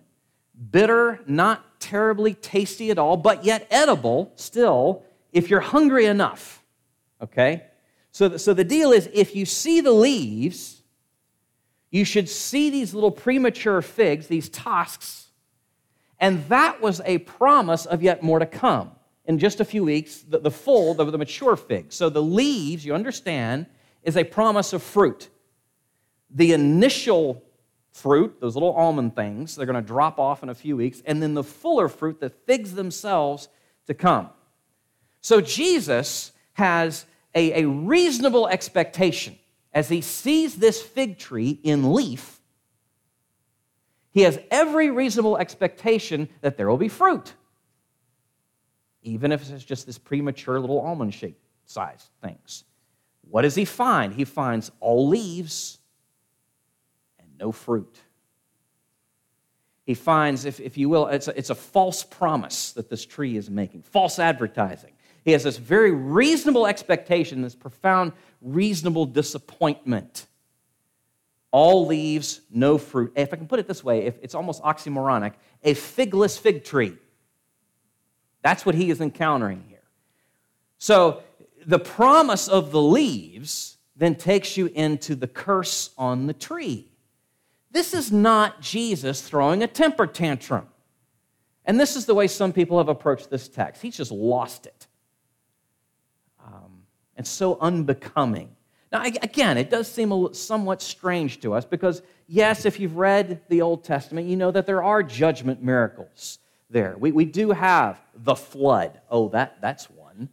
bitter, 0.69 1.21
not 1.25 1.79
terribly 1.79 2.35
tasty 2.35 2.91
at 2.91 2.99
all, 2.99 3.17
but 3.17 3.43
yet 3.43 3.65
edible 3.71 4.31
still 4.35 5.03
if 5.31 5.49
you're 5.49 5.59
hungry 5.59 6.05
enough. 6.05 6.62
Okay? 7.21 7.63
So, 8.11 8.27
the, 8.27 8.39
so 8.39 8.53
the 8.53 8.63
deal 8.63 8.91
is 8.91 9.09
if 9.13 9.35
you 9.35 9.45
see 9.45 9.81
the 9.81 9.91
leaves, 9.91 10.81
you 11.89 12.05
should 12.05 12.29
see 12.29 12.69
these 12.69 12.93
little 12.93 13.11
premature 13.11 13.81
figs, 13.81 14.27
these 14.27 14.49
tusks, 14.49 15.27
and 16.19 16.47
that 16.47 16.81
was 16.81 17.01
a 17.05 17.19
promise 17.19 17.85
of 17.85 18.01
yet 18.01 18.23
more 18.23 18.39
to 18.39 18.45
come. 18.45 18.91
In 19.25 19.39
just 19.39 19.59
a 19.59 19.65
few 19.65 19.83
weeks, 19.83 20.19
the, 20.19 20.39
the 20.39 20.51
full, 20.51 20.93
the, 20.93 21.05
the 21.05 21.17
mature 21.17 21.55
fig. 21.55 21.93
So 21.93 22.09
the 22.09 22.21
leaves, 22.21 22.85
you 22.85 22.93
understand, 22.93 23.67
is 24.03 24.17
a 24.17 24.23
promise 24.23 24.73
of 24.73 24.83
fruit. 24.83 25.29
The 26.29 26.53
initial 26.53 27.43
fruit, 27.93 28.41
those 28.41 28.55
little 28.55 28.73
almond 28.73 29.15
things, 29.15 29.55
they're 29.55 29.65
going 29.65 29.81
to 29.81 29.87
drop 29.87 30.19
off 30.19 30.43
in 30.43 30.49
a 30.49 30.55
few 30.55 30.75
weeks, 30.75 31.01
and 31.05 31.21
then 31.21 31.35
the 31.35 31.43
fuller 31.43 31.87
fruit, 31.87 32.19
the 32.19 32.29
figs 32.29 32.73
themselves, 32.73 33.47
to 33.87 33.93
come. 33.93 34.29
So 35.21 35.39
Jesus 35.39 36.32
has 36.53 37.05
a, 37.35 37.63
a 37.63 37.67
reasonable 37.67 38.47
expectation 38.47 39.37
as 39.73 39.89
he 39.89 40.01
sees 40.01 40.55
this 40.55 40.81
fig 40.81 41.17
tree 41.17 41.59
in 41.63 41.93
leaf. 41.93 42.39
He 44.11 44.21
has 44.21 44.39
every 44.51 44.91
reasonable 44.91 45.37
expectation 45.37 46.29
that 46.41 46.55
there 46.55 46.69
will 46.69 46.77
be 46.77 46.89
fruit, 46.89 47.33
even 49.01 49.31
if 49.31 49.49
it's 49.49 49.63
just 49.63 49.87
this 49.87 49.97
premature 49.97 50.59
little 50.59 50.79
almond 50.79 51.13
shaped 51.13 51.43
size 51.65 52.09
things. 52.21 52.63
What 53.29 53.41
does 53.41 53.55
he 53.55 53.65
find? 53.65 54.13
He 54.13 54.25
finds 54.25 54.71
all 54.79 55.07
leaves 55.07 55.79
and 57.17 57.27
no 57.39 57.51
fruit. 57.51 57.97
He 59.85 59.95
finds, 59.95 60.45
if, 60.45 60.59
if 60.59 60.77
you 60.77 60.87
will, 60.87 61.07
it's 61.07 61.27
a, 61.27 61.37
it's 61.37 61.49
a 61.49 61.55
false 61.55 62.03
promise 62.03 62.71
that 62.73 62.89
this 62.89 63.05
tree 63.05 63.35
is 63.35 63.49
making, 63.49 63.81
false 63.81 64.19
advertising. 64.19 64.93
He 65.23 65.31
has 65.31 65.43
this 65.43 65.57
very 65.57 65.91
reasonable 65.91 66.67
expectation, 66.67 67.41
this 67.41 67.55
profound, 67.55 68.11
reasonable 68.41 69.05
disappointment. 69.05 70.27
All 71.51 71.85
leaves, 71.85 72.41
no 72.51 72.77
fruit. 72.77 73.13
If 73.15 73.31
I 73.31 73.37
can 73.37 73.47
put 73.47 73.59
it 73.59 73.67
this 73.67 73.83
way, 73.83 74.05
if 74.05 74.15
it's 74.21 74.35
almost 74.35 74.61
oxymoronic, 74.63 75.33
a 75.63 75.73
figless 75.75 76.37
fig 76.37 76.63
tree. 76.63 76.97
That's 78.41 78.65
what 78.65 78.75
he 78.75 78.89
is 78.89 78.99
encountering 78.99 79.63
here. 79.69 79.83
So 80.77 81.23
the 81.65 81.79
promise 81.79 82.49
of 82.49 82.71
the 82.71 82.81
leaves 82.81 83.77
then 83.95 84.15
takes 84.15 84.57
you 84.57 84.65
into 84.73 85.15
the 85.15 85.27
curse 85.27 85.91
on 85.97 86.27
the 86.27 86.33
tree. 86.33 86.91
This 87.71 87.93
is 87.93 88.11
not 88.11 88.59
Jesus 88.59 89.21
throwing 89.21 89.63
a 89.63 89.67
temper 89.67 90.05
tantrum. 90.05 90.67
And 91.65 91.79
this 91.79 91.95
is 91.95 92.05
the 92.05 92.13
way 92.13 92.27
some 92.27 92.51
people 92.51 92.77
have 92.79 92.89
approached 92.89 93.29
this 93.29 93.47
text. 93.47 93.81
He's 93.81 93.95
just 93.95 94.11
lost 94.11 94.65
it 94.65 94.87
and 97.15 97.25
so 97.25 97.57
unbecoming. 97.59 98.55
Now, 98.91 99.03
again, 99.03 99.57
it 99.57 99.71
does 99.71 99.91
seem 99.91 100.33
somewhat 100.33 100.81
strange 100.81 101.39
to 101.41 101.53
us 101.53 101.65
because, 101.65 102.03
yes, 102.27 102.65
if 102.65 102.79
you've 102.79 102.97
read 102.97 103.41
the 103.49 103.61
Old 103.61 103.83
Testament, 103.83 104.27
you 104.27 104.35
know 104.35 104.51
that 104.51 104.67
there 104.67 104.83
are 104.83 105.01
judgment 105.01 105.63
miracles 105.63 106.37
there. 106.69 106.95
We, 106.97 107.11
we 107.11 107.25
do 107.25 107.51
have 107.51 107.99
the 108.13 108.35
flood. 108.35 108.99
Oh, 109.09 109.29
that, 109.29 109.57
that's 109.61 109.89
one. 109.89 110.29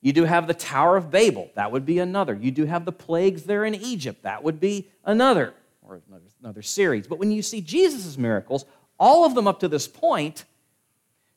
You 0.00 0.12
do 0.12 0.24
have 0.24 0.46
the 0.46 0.54
Tower 0.54 0.96
of 0.96 1.10
Babel. 1.10 1.50
That 1.56 1.72
would 1.72 1.84
be 1.84 1.98
another. 1.98 2.34
You 2.34 2.52
do 2.52 2.66
have 2.66 2.84
the 2.84 2.92
plagues 2.92 3.42
there 3.42 3.64
in 3.64 3.74
Egypt. 3.74 4.22
That 4.22 4.44
would 4.44 4.60
be 4.60 4.86
another, 5.04 5.54
or 5.82 6.00
another, 6.08 6.24
another 6.40 6.62
series. 6.62 7.08
But 7.08 7.18
when 7.18 7.32
you 7.32 7.42
see 7.42 7.60
Jesus' 7.60 8.16
miracles, 8.16 8.64
all 8.96 9.24
of 9.24 9.34
them 9.34 9.48
up 9.48 9.58
to 9.60 9.68
this 9.68 9.88
point 9.88 10.44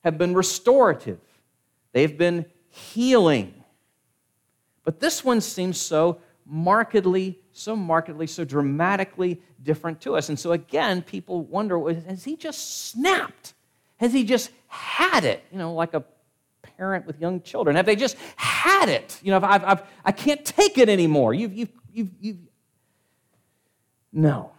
have 0.03 0.17
been 0.17 0.35
restorative, 0.35 1.19
they've 1.91 2.17
been 2.17 2.45
healing 2.69 3.60
but 4.83 5.00
this 5.00 5.23
one 5.23 5.41
seems 5.41 5.79
so 5.79 6.19
markedly, 6.45 7.39
so 7.51 7.75
markedly, 7.75 8.27
so 8.27 8.43
dramatically 8.43 9.41
different 9.63 10.01
to 10.01 10.15
us. 10.15 10.29
And 10.29 10.39
so 10.39 10.51
again, 10.51 11.01
people 11.01 11.43
wonder 11.43 11.79
has 11.93 12.23
he 12.23 12.35
just 12.35 12.89
snapped? 12.89 13.53
Has 13.97 14.13
he 14.13 14.23
just 14.23 14.51
had 14.67 15.23
it? 15.23 15.43
You 15.51 15.59
know, 15.59 15.73
like 15.73 15.93
a 15.93 16.03
parent 16.77 17.05
with 17.05 17.19
young 17.21 17.41
children. 17.41 17.75
Have 17.75 17.85
they 17.85 17.95
just 17.95 18.17
had 18.35 18.89
it? 18.89 19.19
You 19.21 19.31
know, 19.31 19.39
I've, 19.43 19.63
I've, 19.63 19.83
I 20.03 20.11
can't 20.11 20.43
take 20.43 20.77
it 20.77 20.89
anymore. 20.89 21.33
You've, 21.33 21.53
you've, 21.53 21.69
you've, 21.93 22.09
you've. 22.19 22.38
No. 24.11 24.51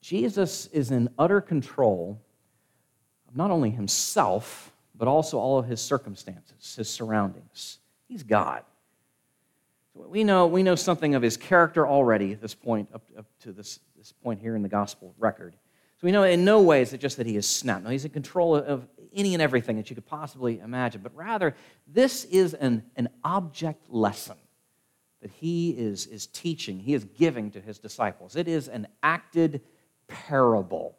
Jesus 0.00 0.66
is 0.68 0.90
in 0.90 1.10
utter 1.18 1.42
control 1.42 2.18
of 3.28 3.36
not 3.36 3.50
only 3.50 3.68
himself, 3.68 4.72
but 4.98 5.08
also 5.08 5.38
all 5.38 5.58
of 5.58 5.66
his 5.66 5.80
circumstances, 5.80 6.74
his 6.76 6.90
surroundings. 6.90 7.78
He's 8.08 8.22
God. 8.22 8.64
We 9.94 10.24
know, 10.24 10.46
we 10.46 10.62
know 10.62 10.74
something 10.74 11.14
of 11.14 11.22
his 11.22 11.36
character 11.36 11.86
already 11.86 12.32
at 12.32 12.40
this 12.40 12.54
point, 12.54 12.88
up, 12.94 13.02
up 13.16 13.26
to 13.40 13.52
this, 13.52 13.80
this 13.96 14.12
point 14.12 14.40
here 14.40 14.54
in 14.54 14.62
the 14.62 14.68
gospel 14.68 15.14
record. 15.18 15.54
So 16.00 16.06
we 16.06 16.12
know 16.12 16.22
in 16.22 16.44
no 16.44 16.60
way 16.60 16.82
is 16.82 16.92
it 16.92 17.00
just 17.00 17.16
that 17.16 17.26
he 17.26 17.36
is 17.36 17.46
snapped. 17.48 17.82
No, 17.82 17.90
he's 17.90 18.04
in 18.04 18.12
control 18.12 18.54
of 18.54 18.86
any 19.12 19.34
and 19.34 19.42
everything 19.42 19.76
that 19.76 19.90
you 19.90 19.96
could 19.96 20.06
possibly 20.06 20.60
imagine. 20.60 21.00
But 21.02 21.14
rather, 21.16 21.56
this 21.86 22.24
is 22.24 22.54
an, 22.54 22.84
an 22.96 23.08
object 23.24 23.90
lesson 23.90 24.36
that 25.20 25.32
he 25.32 25.70
is, 25.70 26.06
is 26.06 26.26
teaching, 26.26 26.78
he 26.78 26.94
is 26.94 27.04
giving 27.04 27.50
to 27.50 27.60
his 27.60 27.78
disciples. 27.78 28.36
It 28.36 28.46
is 28.46 28.68
an 28.68 28.86
acted 29.02 29.62
parable. 30.06 30.96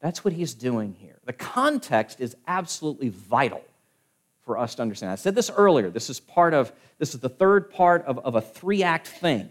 That's 0.00 0.24
what 0.24 0.34
he's 0.34 0.54
doing 0.54 0.94
here. 0.98 1.18
The 1.24 1.32
context 1.32 2.20
is 2.20 2.36
absolutely 2.46 3.08
vital 3.08 3.62
for 4.42 4.58
us 4.58 4.74
to 4.76 4.82
understand. 4.82 5.12
I 5.12 5.16
said 5.16 5.34
this 5.34 5.50
earlier. 5.50 5.90
This 5.90 6.08
is 6.08 6.20
part 6.20 6.54
of, 6.54 6.72
this 6.98 7.14
is 7.14 7.20
the 7.20 7.28
third 7.28 7.70
part 7.70 8.04
of, 8.04 8.18
of 8.20 8.34
a 8.36 8.40
three 8.40 8.82
act 8.82 9.08
thing. 9.08 9.48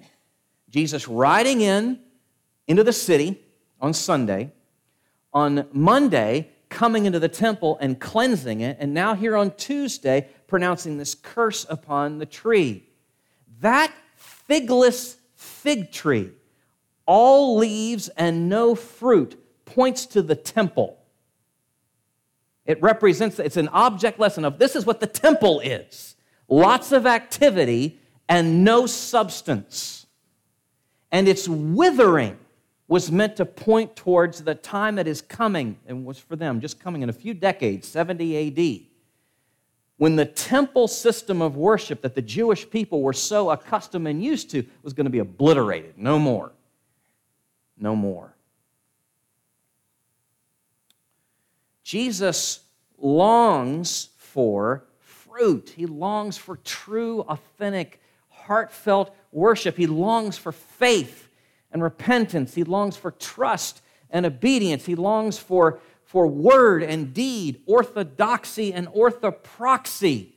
Jesus 0.69 1.07
riding 1.07 1.61
in 1.61 1.99
into 2.67 2.83
the 2.83 2.93
city 2.93 3.39
on 3.81 3.93
Sunday, 3.93 4.51
on 5.33 5.67
Monday, 5.73 6.49
coming 6.69 7.05
into 7.05 7.19
the 7.19 7.29
temple 7.29 7.77
and 7.81 7.99
cleansing 7.99 8.61
it, 8.61 8.77
and 8.79 8.93
now 8.93 9.13
here 9.13 9.35
on 9.35 9.51
Tuesday, 9.51 10.27
pronouncing 10.47 10.97
this 10.97 11.15
curse 11.15 11.65
upon 11.69 12.17
the 12.17 12.25
tree. 12.25 12.83
That 13.61 13.93
figless 14.15 15.17
fig 15.35 15.91
tree, 15.91 16.31
all 17.05 17.57
leaves 17.57 18.09
and 18.09 18.49
no 18.49 18.75
fruit, 18.75 19.39
points 19.75 20.05
to 20.07 20.21
the 20.21 20.35
temple. 20.35 20.97
It 22.65 22.81
represents, 22.81 23.37
it's 23.37 23.57
an 23.57 23.67
object 23.67 24.19
lesson 24.19 24.45
of 24.45 24.57
this 24.57 24.75
is 24.75 24.85
what 24.85 24.99
the 24.99 25.07
temple 25.07 25.59
is 25.59 26.15
lots 26.47 26.91
of 26.91 27.05
activity 27.05 27.99
and 28.29 28.63
no 28.63 28.85
substance. 28.85 30.05
And 31.11 31.27
its 31.27 31.47
withering 31.47 32.37
was 32.87 33.11
meant 33.11 33.35
to 33.37 33.45
point 33.45 33.95
towards 33.95 34.43
the 34.43 34.53
time 34.53 34.95
that 34.95 35.07
is 35.07 35.21
coming, 35.21 35.77
and 35.87 36.05
was 36.05 36.19
for 36.19 36.35
them 36.35 36.61
just 36.61 36.79
coming 36.79 37.01
in 37.01 37.09
a 37.09 37.13
few 37.13 37.33
decades, 37.33 37.87
70 37.87 38.47
AD, 38.47 38.85
when 39.97 40.15
the 40.15 40.25
temple 40.25 40.87
system 40.87 41.41
of 41.41 41.55
worship 41.55 42.01
that 42.01 42.13
the 42.13 42.21
Jewish 42.21 42.69
people 42.69 43.01
were 43.01 43.13
so 43.13 43.49
accustomed 43.49 44.07
and 44.07 44.23
used 44.23 44.51
to 44.51 44.63
was 44.83 44.93
going 44.93 45.05
to 45.05 45.11
be 45.11 45.19
obliterated. 45.19 45.97
No 45.97 46.19
more. 46.19 46.51
No 47.77 47.95
more. 47.95 48.34
Jesus 51.85 52.61
longs 52.97 54.09
for 54.17 54.85
fruit. 54.97 55.71
He 55.77 55.85
longs 55.85 56.35
for 56.35 56.57
true, 56.57 57.21
authentic, 57.21 58.01
heartfelt 58.27 59.15
worship. 59.31 59.77
He 59.77 59.85
longs 59.85 60.35
for 60.35 60.51
faith 60.51 61.29
and 61.71 61.83
repentance. 61.83 62.55
He 62.55 62.63
longs 62.63 62.97
for 62.97 63.11
trust 63.11 63.83
and 64.09 64.25
obedience. 64.25 64.87
He 64.87 64.95
longs 64.95 65.37
for, 65.37 65.79
for 66.03 66.25
word 66.25 66.81
and 66.81 67.13
deed, 67.13 67.61
orthodoxy 67.67 68.73
and 68.73 68.87
orthopraxy. 68.87 70.29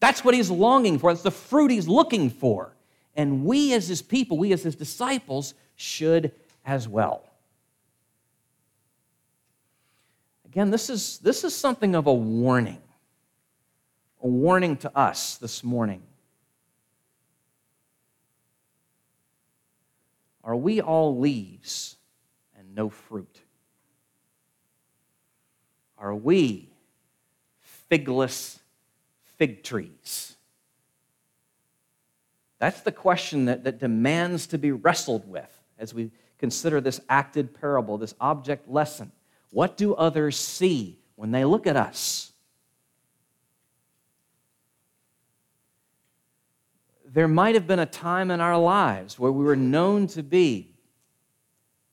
That's 0.00 0.22
what 0.22 0.34
he's 0.34 0.50
longing 0.50 0.98
for. 0.98 1.10
That's 1.10 1.22
the 1.22 1.30
fruit 1.30 1.70
he's 1.70 1.88
looking 1.88 2.28
for. 2.28 2.76
And 3.16 3.46
we, 3.46 3.72
as 3.72 3.88
his 3.88 4.02
people, 4.02 4.36
we, 4.36 4.52
as 4.52 4.64
his 4.64 4.76
disciples, 4.76 5.54
should 5.76 6.32
as 6.66 6.86
well. 6.86 7.24
Again, 10.54 10.70
this 10.70 10.88
is, 10.88 11.18
this 11.18 11.42
is 11.42 11.52
something 11.52 11.96
of 11.96 12.06
a 12.06 12.14
warning, 12.14 12.80
a 14.22 14.28
warning 14.28 14.76
to 14.76 14.96
us 14.96 15.34
this 15.34 15.64
morning. 15.64 16.00
Are 20.44 20.54
we 20.54 20.80
all 20.80 21.18
leaves 21.18 21.96
and 22.56 22.72
no 22.72 22.88
fruit? 22.88 23.40
Are 25.98 26.14
we 26.14 26.68
figless 27.58 28.60
fig 29.36 29.64
trees? 29.64 30.36
That's 32.60 32.82
the 32.82 32.92
question 32.92 33.46
that, 33.46 33.64
that 33.64 33.80
demands 33.80 34.46
to 34.46 34.58
be 34.58 34.70
wrestled 34.70 35.28
with 35.28 35.50
as 35.80 35.92
we 35.92 36.12
consider 36.38 36.80
this 36.80 37.00
acted 37.08 37.60
parable, 37.60 37.98
this 37.98 38.14
object 38.20 38.70
lesson. 38.70 39.10
What 39.54 39.76
do 39.76 39.94
others 39.94 40.36
see 40.36 40.98
when 41.14 41.30
they 41.30 41.44
look 41.44 41.68
at 41.68 41.76
us? 41.76 42.32
There 47.06 47.28
might 47.28 47.54
have 47.54 47.64
been 47.64 47.78
a 47.78 47.86
time 47.86 48.32
in 48.32 48.40
our 48.40 48.58
lives 48.58 49.16
where 49.16 49.30
we 49.30 49.44
were 49.44 49.54
known 49.54 50.08
to 50.08 50.24
be 50.24 50.74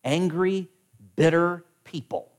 angry, 0.03 0.69
bitter 1.15 1.63
people. 1.83 2.31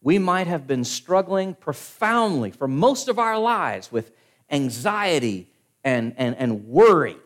We 0.00 0.18
might 0.18 0.46
have 0.46 0.66
been 0.66 0.82
struggling 0.82 1.54
profoundly 1.54 2.50
for 2.50 2.66
most 2.66 3.08
of 3.08 3.18
our 3.18 3.38
lives 3.38 3.92
with 3.92 4.10
anxiety 4.50 5.50
and, 5.84 6.14
and, 6.16 6.34
and 6.36 6.66
worry. 6.66 7.18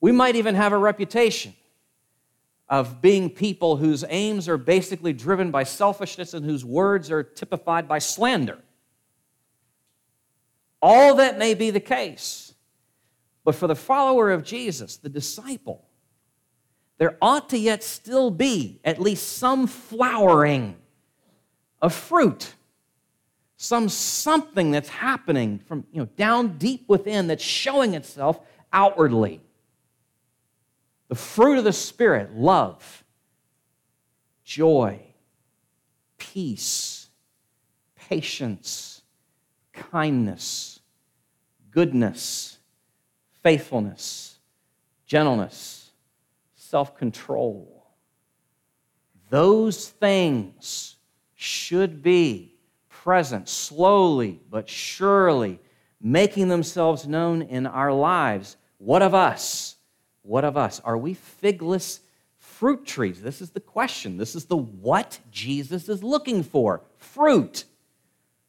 We 0.00 0.12
might 0.12 0.36
even 0.36 0.54
have 0.54 0.72
a 0.72 0.78
reputation 0.78 1.52
of 2.68 3.00
being 3.00 3.30
people 3.30 3.76
whose 3.76 4.04
aims 4.08 4.48
are 4.48 4.58
basically 4.58 5.12
driven 5.12 5.50
by 5.50 5.62
selfishness 5.62 6.34
and 6.34 6.44
whose 6.44 6.64
words 6.64 7.10
are 7.10 7.22
typified 7.22 7.88
by 7.88 7.98
slander. 7.98 8.58
All 10.80 11.16
that 11.16 11.38
may 11.38 11.54
be 11.54 11.70
the 11.70 11.80
case. 11.80 12.54
But 13.44 13.54
for 13.54 13.66
the 13.66 13.76
follower 13.76 14.30
of 14.30 14.44
Jesus, 14.44 14.96
the 14.96 15.08
disciple, 15.08 15.86
there 16.98 17.16
ought 17.22 17.48
to 17.50 17.58
yet 17.58 17.82
still 17.82 18.30
be 18.30 18.80
at 18.84 19.00
least 19.00 19.38
some 19.38 19.66
flowering 19.66 20.76
of 21.80 21.94
fruit 21.94 22.54
some 23.58 23.88
something 23.88 24.70
that's 24.70 24.88
happening 24.88 25.58
from 25.58 25.84
you 25.92 26.00
know 26.00 26.08
down 26.16 26.56
deep 26.58 26.84
within 26.88 27.26
that's 27.26 27.42
showing 27.42 27.94
itself 27.94 28.40
outwardly 28.72 29.40
the 31.08 31.14
fruit 31.14 31.58
of 31.58 31.64
the 31.64 31.72
Spirit 31.72 32.34
love, 32.34 33.04
joy, 34.44 35.00
peace, 36.18 37.08
patience, 37.96 39.02
kindness, 39.72 40.80
goodness, 41.70 42.58
faithfulness, 43.42 44.38
gentleness, 45.06 45.90
self 46.54 46.96
control. 46.96 47.86
Those 49.30 49.88
things 49.88 50.96
should 51.34 52.02
be 52.02 52.54
present 52.88 53.48
slowly 53.48 54.40
but 54.50 54.68
surely, 54.68 55.60
making 56.00 56.48
themselves 56.48 57.06
known 57.06 57.42
in 57.42 57.66
our 57.66 57.92
lives. 57.92 58.56
What 58.78 59.02
of 59.02 59.14
us? 59.14 59.77
What 60.28 60.44
of 60.44 60.58
us? 60.58 60.78
Are 60.80 60.98
we 60.98 61.14
figless 61.14 62.00
fruit 62.36 62.84
trees? 62.84 63.22
This 63.22 63.40
is 63.40 63.48
the 63.50 63.60
question. 63.60 64.18
This 64.18 64.34
is 64.34 64.44
the 64.44 64.58
what 64.58 65.18
Jesus 65.30 65.88
is 65.88 66.04
looking 66.04 66.42
for 66.42 66.82
fruit. 66.98 67.64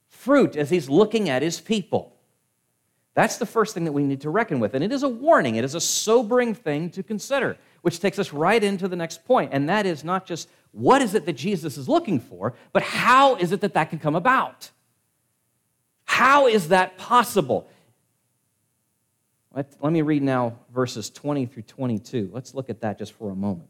Fruit 0.10 0.58
as 0.58 0.70
he's 0.70 0.90
looking 0.90 1.30
at 1.30 1.42
his 1.42 1.62
people. 1.62 2.18
That's 3.14 3.38
the 3.38 3.46
first 3.46 3.74
thing 3.74 3.86
that 3.86 3.94
we 3.94 4.04
need 4.04 4.20
to 4.22 4.30
reckon 4.30 4.60
with. 4.60 4.74
And 4.74 4.84
it 4.84 4.92
is 4.92 5.04
a 5.04 5.10
warning, 5.10 5.56
it 5.56 5.64
is 5.64 5.74
a 5.74 5.80
sobering 5.80 6.54
thing 6.54 6.90
to 6.92 7.02
consider, 7.02 7.58
which 7.82 8.02
takes 8.02 8.20
us 8.20 8.34
right 8.34 8.62
into 8.62 8.90
the 8.90 8.98
next 8.98 9.24
point. 9.24 9.52
And 9.54 9.70
that 9.70 9.86
is 9.86 10.04
not 10.04 10.26
just 10.26 10.50
what 10.74 11.02
is 11.02 11.16
it 11.16 11.26
that 11.28 11.38
Jesus 11.38 11.78
is 11.78 11.88
looking 11.88 12.20
for, 12.20 12.56
but 12.74 12.84
how 12.84 13.38
is 13.38 13.54
it 13.54 13.62
that 13.62 13.74
that 13.76 13.90
can 13.90 14.00
come 14.00 14.16
about? 14.16 14.70
How 16.04 16.48
is 16.48 16.68
that 16.68 16.98
possible? 16.98 17.70
Let, 19.56 19.76
let 19.82 19.92
me 19.92 20.02
read 20.02 20.22
now 20.22 20.58
verses 20.74 21.10
20 21.10 21.46
through 21.48 21.64
22. 21.64 22.30
Let's 22.32 22.54
look 22.54 22.70
at 22.70 22.82
that 22.82 22.98
just 23.00 23.14
for 23.14 23.32
a 23.32 23.36
moment. 23.36 23.70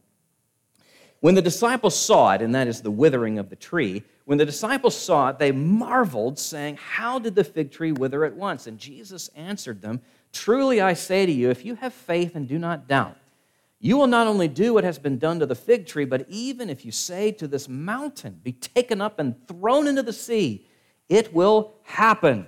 When 1.21 1.35
the 1.35 1.41
disciples 1.41 1.97
saw 1.97 2.33
it, 2.33 2.41
and 2.41 2.55
that 2.55 2.67
is 2.67 2.81
the 2.81 2.91
withering 2.91 3.39
of 3.39 3.49
the 3.49 3.55
tree, 3.55 4.03
when 4.25 4.37
the 4.37 4.45
disciples 4.45 4.95
saw 4.95 5.29
it, 5.29 5.39
they 5.39 5.51
marveled, 5.51 6.39
saying, 6.39 6.77
How 6.77 7.19
did 7.19 7.35
the 7.35 7.43
fig 7.43 7.71
tree 7.71 7.91
wither 7.91 8.23
at 8.23 8.35
once? 8.35 8.67
And 8.67 8.77
Jesus 8.77 9.29
answered 9.35 9.81
them, 9.81 10.01
Truly 10.31 10.79
I 10.79 10.93
say 10.93 11.25
to 11.25 11.31
you, 11.31 11.49
if 11.49 11.65
you 11.65 11.75
have 11.75 11.93
faith 11.93 12.35
and 12.35 12.47
do 12.47 12.59
not 12.59 12.87
doubt, 12.87 13.17
you 13.79 13.97
will 13.97 14.07
not 14.07 14.27
only 14.27 14.47
do 14.47 14.73
what 14.73 14.83
has 14.83 14.99
been 14.99 15.17
done 15.17 15.39
to 15.39 15.45
the 15.45 15.55
fig 15.55 15.87
tree, 15.87 16.05
but 16.05 16.25
even 16.29 16.69
if 16.69 16.85
you 16.85 16.91
say 16.91 17.31
to 17.33 17.47
this 17.47 17.67
mountain, 17.67 18.39
Be 18.43 18.53
taken 18.53 19.01
up 19.01 19.19
and 19.19 19.35
thrown 19.47 19.87
into 19.87 20.03
the 20.03 20.13
sea, 20.13 20.67
it 21.09 21.33
will 21.33 21.73
happen. 21.83 22.47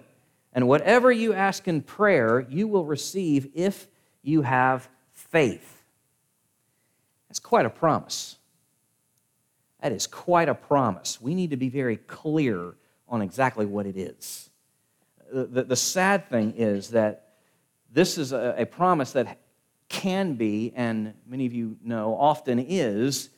And 0.54 0.68
whatever 0.68 1.12
you 1.12 1.34
ask 1.34 1.68
in 1.68 1.82
prayer, 1.82 2.46
you 2.50 2.68
will 2.68 2.86
receive 2.86 3.50
if 3.54 3.88
you 4.22 4.42
have 4.42 4.90
faith. 5.12 5.84
That's 7.30 7.40
quite 7.40 7.66
a 7.66 7.70
promise. 7.70 8.38
That 9.82 9.92
is 9.94 10.08
quite 10.08 10.50
a 10.50 10.56
promise. 10.56 11.22
We 11.22 11.34
need 11.34 11.52
to 11.52 11.58
be 11.58 11.70
very 11.70 11.98
clear 11.98 12.76
on 13.08 13.22
exactly 13.22 13.66
what 13.66 13.86
it 13.86 13.98
is. 13.98 14.50
The, 15.32 15.46
the, 15.46 15.64
the 15.64 15.76
sad 15.76 16.30
thing 16.30 16.54
is 16.58 16.90
that 16.90 17.30
this 17.92 18.18
is 18.18 18.32
a, 18.34 18.56
a 18.58 18.66
promise 18.66 19.14
that 19.14 19.40
can 19.88 20.36
be, 20.36 20.74
and 20.76 21.14
many 21.26 21.46
of 21.46 21.54
you 21.54 21.78
know 21.84 22.16
often 22.16 22.60
is, 22.60 23.30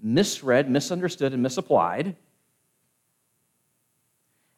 misread, 0.00 0.68
misunderstood, 0.68 1.32
and 1.32 1.42
misapplied 1.42 2.16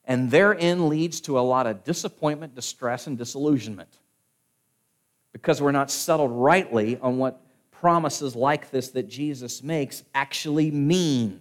and 0.06 0.30
therein 0.30 0.88
leads 0.88 1.20
to 1.22 1.38
a 1.38 1.40
lot 1.40 1.66
of 1.66 1.84
disappointment, 1.84 2.54
distress, 2.54 3.06
and 3.06 3.16
disillusionment 3.16 3.98
because 5.32 5.60
we're 5.60 5.72
not 5.72 5.90
settled 5.90 6.30
rightly 6.30 6.98
on 6.98 7.18
what 7.18 7.40
promises 7.70 8.36
like 8.36 8.70
this 8.70 8.90
that 8.90 9.08
Jesus 9.08 9.62
makes 9.62 10.04
actually 10.14 10.70
mean. 10.70 11.40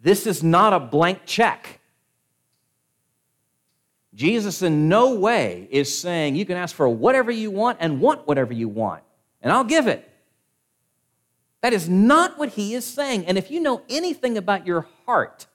This 0.00 0.26
is 0.26 0.42
not 0.42 0.72
a 0.72 0.80
blank 0.80 1.20
check. 1.24 1.80
Jesus, 4.14 4.62
in 4.62 4.88
no 4.88 5.14
way, 5.14 5.68
is 5.70 5.96
saying 5.96 6.36
you 6.36 6.44
can 6.44 6.56
ask 6.56 6.74
for 6.74 6.88
whatever 6.88 7.30
you 7.30 7.50
want 7.50 7.78
and 7.80 8.00
want 8.00 8.26
whatever 8.26 8.52
you 8.52 8.68
want, 8.68 9.02
and 9.40 9.52
I'll 9.52 9.64
give 9.64 9.86
it. 9.86 10.06
That 11.62 11.72
is 11.72 11.88
not 11.88 12.38
what 12.38 12.50
he 12.50 12.74
is 12.74 12.84
saying. 12.84 13.26
And 13.26 13.36
if 13.38 13.50
you 13.50 13.60
know 13.60 13.82
anything 13.88 14.36
about 14.36 14.66
your 14.66 14.86
heart, 15.06 15.46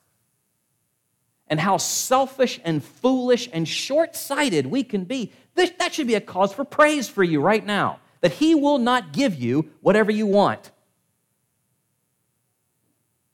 and 1.48 1.60
how 1.60 1.78
selfish 1.78 2.60
and 2.64 2.84
foolish 2.84 3.48
and 3.54 3.68
short 3.68 4.16
sighted 4.16 4.66
we 4.68 4.84
can 4.84 5.04
be, 5.04 5.32
this, 5.54 5.72
that 5.80 5.94
should 5.94 6.08
be 6.08 6.16
a 6.16 6.22
cause 6.22 6.54
for 6.54 6.66
praise 6.66 7.08
for 7.08 7.24
you 7.24 7.42
right 7.42 7.66
now. 7.66 8.00
That 8.22 8.34
He 8.34 8.56
will 8.56 8.80
not 8.80 9.14
give 9.14 9.36
you 9.36 9.70
whatever 9.82 10.12
you 10.12 10.26
want. 10.26 10.72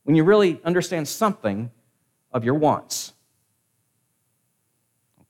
when 0.04 0.16
you 0.16 0.24
really 0.24 0.60
understand 0.64 1.08
something 1.08 1.70
of 2.32 2.44
your 2.44 2.54
wants. 2.54 3.12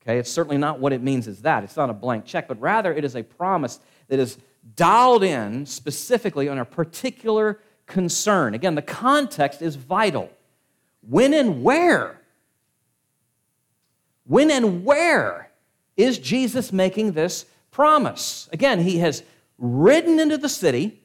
Okay, 0.01 0.17
it's 0.17 0.31
certainly 0.31 0.57
not 0.57 0.79
what 0.79 0.91
it 0.91 1.01
means 1.01 1.27
is 1.27 1.41
that. 1.43 1.63
It's 1.63 1.77
not 1.77 1.89
a 1.89 1.93
blank 1.93 2.25
check, 2.25 2.47
but 2.47 2.59
rather 2.59 2.93
it 2.93 3.05
is 3.05 3.15
a 3.15 3.23
promise 3.23 3.79
that 4.09 4.19
is 4.19 4.37
dialed 4.75 5.23
in 5.23 5.65
specifically 5.65 6.49
on 6.49 6.57
a 6.57 6.65
particular 6.65 7.59
concern. 7.85 8.53
Again, 8.53 8.75
the 8.75 8.81
context 8.81 9.61
is 9.61 9.75
vital. 9.75 10.29
When 11.07 11.33
and 11.33 11.63
where? 11.63 12.19
When 14.25 14.49
and 14.51 14.85
where 14.85 15.49
is 15.97 16.17
Jesus 16.17 16.71
making 16.71 17.11
this 17.11 17.45
promise? 17.71 18.49
Again, 18.51 18.79
he 18.79 18.99
has 18.99 19.23
ridden 19.57 20.19
into 20.19 20.37
the 20.37 20.49
city, 20.49 21.01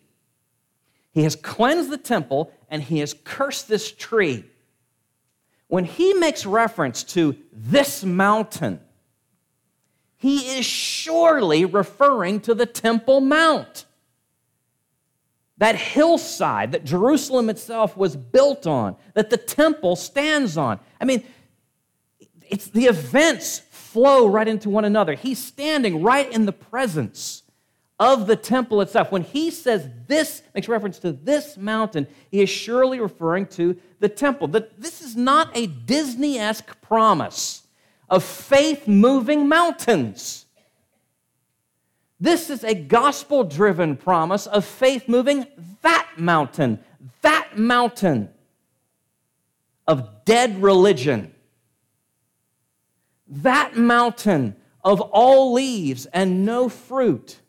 he 1.12 1.22
has 1.24 1.36
cleansed 1.36 1.90
the 1.90 1.98
temple, 1.98 2.52
and 2.68 2.82
he 2.82 2.98
has 3.00 3.14
cursed 3.24 3.68
this 3.68 3.90
tree. 3.90 4.44
When 5.66 5.84
he 5.84 6.14
makes 6.14 6.46
reference 6.46 7.02
to 7.04 7.36
this 7.52 8.04
mountain, 8.04 8.80
he 10.16 10.58
is 10.58 10.64
surely 10.64 11.64
referring 11.64 12.40
to 12.40 12.54
the 12.54 12.66
Temple 12.66 13.20
Mount. 13.20 13.84
That 15.58 15.76
hillside 15.76 16.72
that 16.72 16.84
Jerusalem 16.84 17.50
itself 17.50 17.96
was 17.96 18.16
built 18.16 18.66
on, 18.66 18.96
that 19.14 19.30
the 19.30 19.36
temple 19.36 19.96
stands 19.96 20.56
on. 20.56 20.78
I 21.00 21.04
mean, 21.04 21.24
it's 22.48 22.68
the 22.68 22.86
events 22.86 23.60
flow 23.70 24.26
right 24.26 24.48
into 24.48 24.70
one 24.70 24.84
another. 24.84 25.14
He's 25.14 25.38
standing 25.38 26.02
right 26.02 26.30
in 26.30 26.46
the 26.46 26.52
presence 26.52 27.42
of 27.98 28.26
the 28.26 28.36
temple 28.36 28.80
itself. 28.80 29.10
When 29.10 29.22
he 29.22 29.50
says 29.50 29.88
this, 30.06 30.42
makes 30.54 30.68
reference 30.68 30.98
to 31.00 31.12
this 31.12 31.56
mountain, 31.56 32.06
he 32.30 32.40
is 32.40 32.48
surely 32.48 33.00
referring 33.00 33.46
to 33.46 33.76
the 33.98 34.08
temple. 34.08 34.48
That 34.48 34.80
this 34.80 35.02
is 35.02 35.16
not 35.16 35.56
a 35.56 35.66
Disney 35.66 36.38
esque 36.38 36.80
promise 36.80 37.62
of 38.08 38.22
faith 38.22 38.86
moving 38.86 39.48
mountains. 39.48 40.46
This 42.20 42.50
is 42.50 42.64
a 42.64 42.74
gospel 42.74 43.44
driven 43.44 43.96
promise 43.96 44.46
of 44.46 44.64
faith 44.64 45.08
moving 45.08 45.46
that 45.82 46.08
mountain, 46.16 46.80
that 47.22 47.56
mountain 47.56 48.28
of 49.86 50.24
dead 50.24 50.62
religion, 50.62 51.32
that 53.28 53.76
mountain 53.76 54.56
of 54.82 55.00
all 55.00 55.52
leaves 55.52 56.06
and 56.06 56.44
no 56.44 56.68
fruit, 56.68 57.40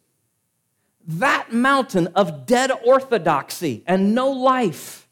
that 1.05 1.51
mountain 1.53 2.07
of 2.07 2.45
dead 2.45 2.71
orthodoxy 2.85 3.83
and 3.87 4.13
no 4.13 4.29
life. 4.29 5.07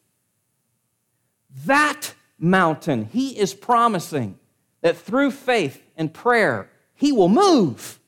That 1.65 2.13
mountain, 2.37 3.05
he 3.05 3.37
is 3.37 3.53
promising 3.53 4.37
that 4.81 4.97
through 4.97 5.31
faith 5.31 5.81
and 5.95 6.13
prayer, 6.13 6.69
he 6.93 7.11
will 7.11 7.29
move. 7.29 7.99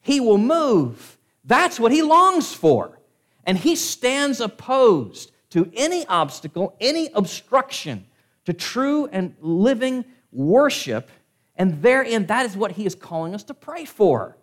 He 0.00 0.20
will 0.20 0.38
move. 0.38 1.18
That's 1.44 1.78
what 1.78 1.92
he 1.92 2.02
longs 2.02 2.52
for. 2.52 2.98
And 3.44 3.58
he 3.58 3.76
stands 3.76 4.40
opposed 4.40 5.32
to 5.50 5.70
any 5.74 6.06
obstacle, 6.06 6.76
any 6.80 7.10
obstruction 7.14 8.06
to 8.44 8.52
true 8.52 9.08
and 9.12 9.34
living 9.40 10.04
worship. 10.32 11.10
And 11.56 11.82
therein, 11.82 12.26
that 12.26 12.46
is 12.46 12.56
what 12.56 12.72
he 12.72 12.86
is 12.86 12.94
calling 12.94 13.34
us 13.34 13.42
to 13.44 13.54
pray 13.54 13.84
for. 13.84 14.36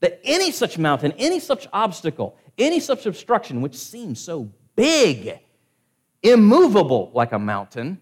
That 0.00 0.20
any 0.24 0.50
such 0.50 0.78
mountain, 0.78 1.12
any 1.18 1.40
such 1.40 1.68
obstacle, 1.72 2.36
any 2.58 2.80
such 2.80 3.06
obstruction, 3.06 3.60
which 3.62 3.76
seems 3.76 4.20
so 4.20 4.50
big, 4.76 5.38
immovable 6.22 7.10
like 7.14 7.32
a 7.32 7.38
mountain, 7.38 8.00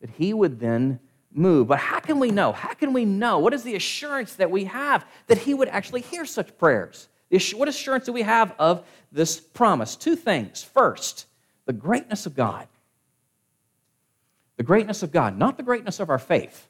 that 0.00 0.10
he 0.10 0.32
would 0.32 0.60
then 0.60 1.00
move. 1.32 1.68
But 1.68 1.78
how 1.78 2.00
can 2.00 2.18
we 2.18 2.30
know? 2.30 2.52
How 2.52 2.74
can 2.74 2.92
we 2.92 3.04
know? 3.04 3.38
What 3.38 3.54
is 3.54 3.62
the 3.62 3.76
assurance 3.76 4.34
that 4.34 4.50
we 4.50 4.64
have 4.64 5.06
that 5.28 5.38
he 5.38 5.54
would 5.54 5.68
actually 5.68 6.00
hear 6.00 6.24
such 6.24 6.56
prayers? 6.58 7.08
What 7.54 7.68
assurance 7.68 8.06
do 8.06 8.12
we 8.12 8.22
have 8.22 8.54
of 8.58 8.84
this 9.12 9.38
promise? 9.38 9.94
Two 9.94 10.16
things. 10.16 10.64
First, 10.64 11.26
the 11.66 11.72
greatness 11.72 12.26
of 12.26 12.34
God. 12.34 12.66
The 14.60 14.64
greatness 14.64 15.02
of 15.02 15.10
God, 15.10 15.38
not 15.38 15.56
the 15.56 15.62
greatness 15.62 16.00
of 16.00 16.10
our 16.10 16.18
faith. 16.18 16.68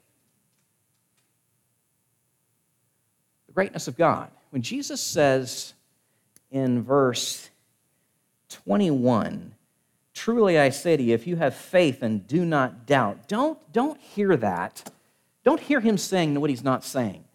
The 3.47 3.51
greatness 3.51 3.89
of 3.89 3.97
God. 3.97 4.31
When 4.51 4.61
Jesus 4.61 5.01
says 5.01 5.73
in 6.51 6.83
verse 6.83 7.49
21, 8.47 9.55
Truly 10.13 10.57
I 10.57 10.69
say 10.69 10.95
to 10.95 11.03
you, 11.03 11.13
if 11.13 11.27
you 11.27 11.35
have 11.35 11.53
faith 11.53 12.01
and 12.01 12.25
do 12.25 12.45
not 12.45 12.85
doubt, 12.85 13.27
don't, 13.27 13.59
don't 13.73 13.99
hear 13.99 14.37
that. 14.37 14.89
Don't 15.43 15.59
hear 15.59 15.81
him 15.81 15.97
saying 15.97 16.39
what 16.39 16.49
he's 16.49 16.63
not 16.63 16.85
saying. 16.85 17.25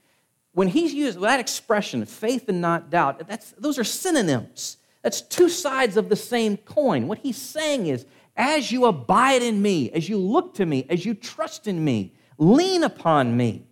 When 0.55 0.69
he's 0.69 0.95
used 0.95 1.21
that 1.21 1.39
expression, 1.39 2.03
faith 2.07 2.49
and 2.49 2.63
not 2.63 2.89
doubt, 2.89 3.29
that's, 3.29 3.51
those 3.59 3.79
are 3.79 3.85
synonyms. 3.85 4.79
That's 5.03 5.21
two 5.21 5.51
sides 5.51 5.99
of 5.99 6.09
the 6.09 6.17
same 6.17 6.57
coin. 6.57 7.09
What 7.09 7.19
he's 7.19 7.37
saying 7.37 7.89
is, 7.89 8.07
as 8.37 8.71
you 8.71 8.85
abide 8.87 9.43
in 9.43 9.61
me, 9.63 9.91
as 9.91 10.09
you 10.09 10.19
look 10.19 10.55
to 10.55 10.67
me, 10.67 10.87
as 10.91 11.05
you 11.05 11.15
trust 11.15 11.67
in 11.67 11.83
me, 11.83 12.15
lean 12.39 12.83
upon 12.85 13.37
me, 13.37 13.67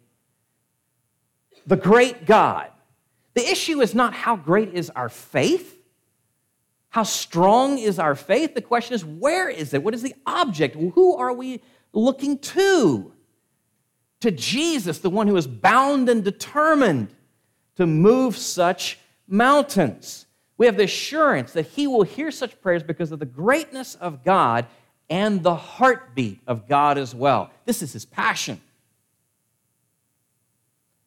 the 1.66 1.77
great 1.77 2.27
God. 2.27 2.70
The 3.35 3.46
issue 3.48 3.81
is 3.81 3.94
not 3.94 4.14
how 4.14 4.37
great 4.37 4.74
is 4.74 4.90
our 4.90 5.09
faith. 5.09 5.79
How 6.90 7.03
strong 7.03 7.79
is 7.79 7.98
our 7.98 8.14
faith? 8.14 8.55
The 8.55 8.62
question 8.62 8.94
is, 8.94 9.05
where 9.05 9.48
is 9.48 9.74
it? 9.74 9.83
What 9.83 9.94
is 9.94 10.03
the 10.03 10.14
object? 10.27 10.77
Who 10.77 11.16
are 11.16 11.33
we 11.33 11.61
looking 11.92 12.38
to? 12.38 13.12
To 14.20 14.31
Jesus, 14.31 15.00
the 15.00 15.11
one 15.11 15.27
who 15.27 15.37
is 15.37 15.46
bound 15.46 16.09
and 16.09 16.22
determined 16.22 17.14
to 17.77 17.87
move 17.87 18.37
such 18.37 18.98
mountains. 19.27 20.23
We 20.56 20.66
have 20.66 20.76
the 20.76 20.84
assurance 20.84 21.52
that 21.52 21.66
He 21.66 21.86
will 21.86 22.02
hear 22.02 22.30
such 22.30 22.60
prayers 22.60 22.82
because 22.82 23.12
of 23.12 23.18
the 23.18 23.26
greatness 23.26 23.94
of 23.96 24.24
God 24.24 24.66
and 25.10 25.42
the 25.42 25.56
heartbeat 25.56 26.40
of 26.46 26.68
God 26.68 26.96
as 26.96 27.14
well. 27.14 27.50
This 27.64 27.82
is 27.82 27.92
His 27.92 28.04
passion. 28.04 28.60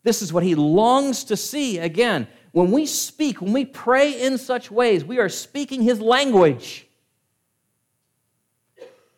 This 0.04 0.22
is 0.22 0.32
what 0.32 0.44
He 0.44 0.56
longs 0.56 1.24
to 1.26 1.38
see. 1.38 1.80
Again, 1.80 2.28
when 2.52 2.72
we 2.72 2.86
speak, 2.86 3.42
when 3.42 3.54
we 3.54 3.66
pray 3.66 4.22
in 4.22 4.38
such 4.38 4.70
ways, 4.72 5.04
we 5.04 5.20
are 5.20 5.30
speaking 5.30 5.82
His 5.82 6.02
language. 6.02 6.88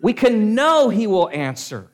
We 0.01 0.13
can 0.13 0.55
know 0.55 0.89
He 0.89 1.07
will 1.07 1.29
answer 1.29 1.91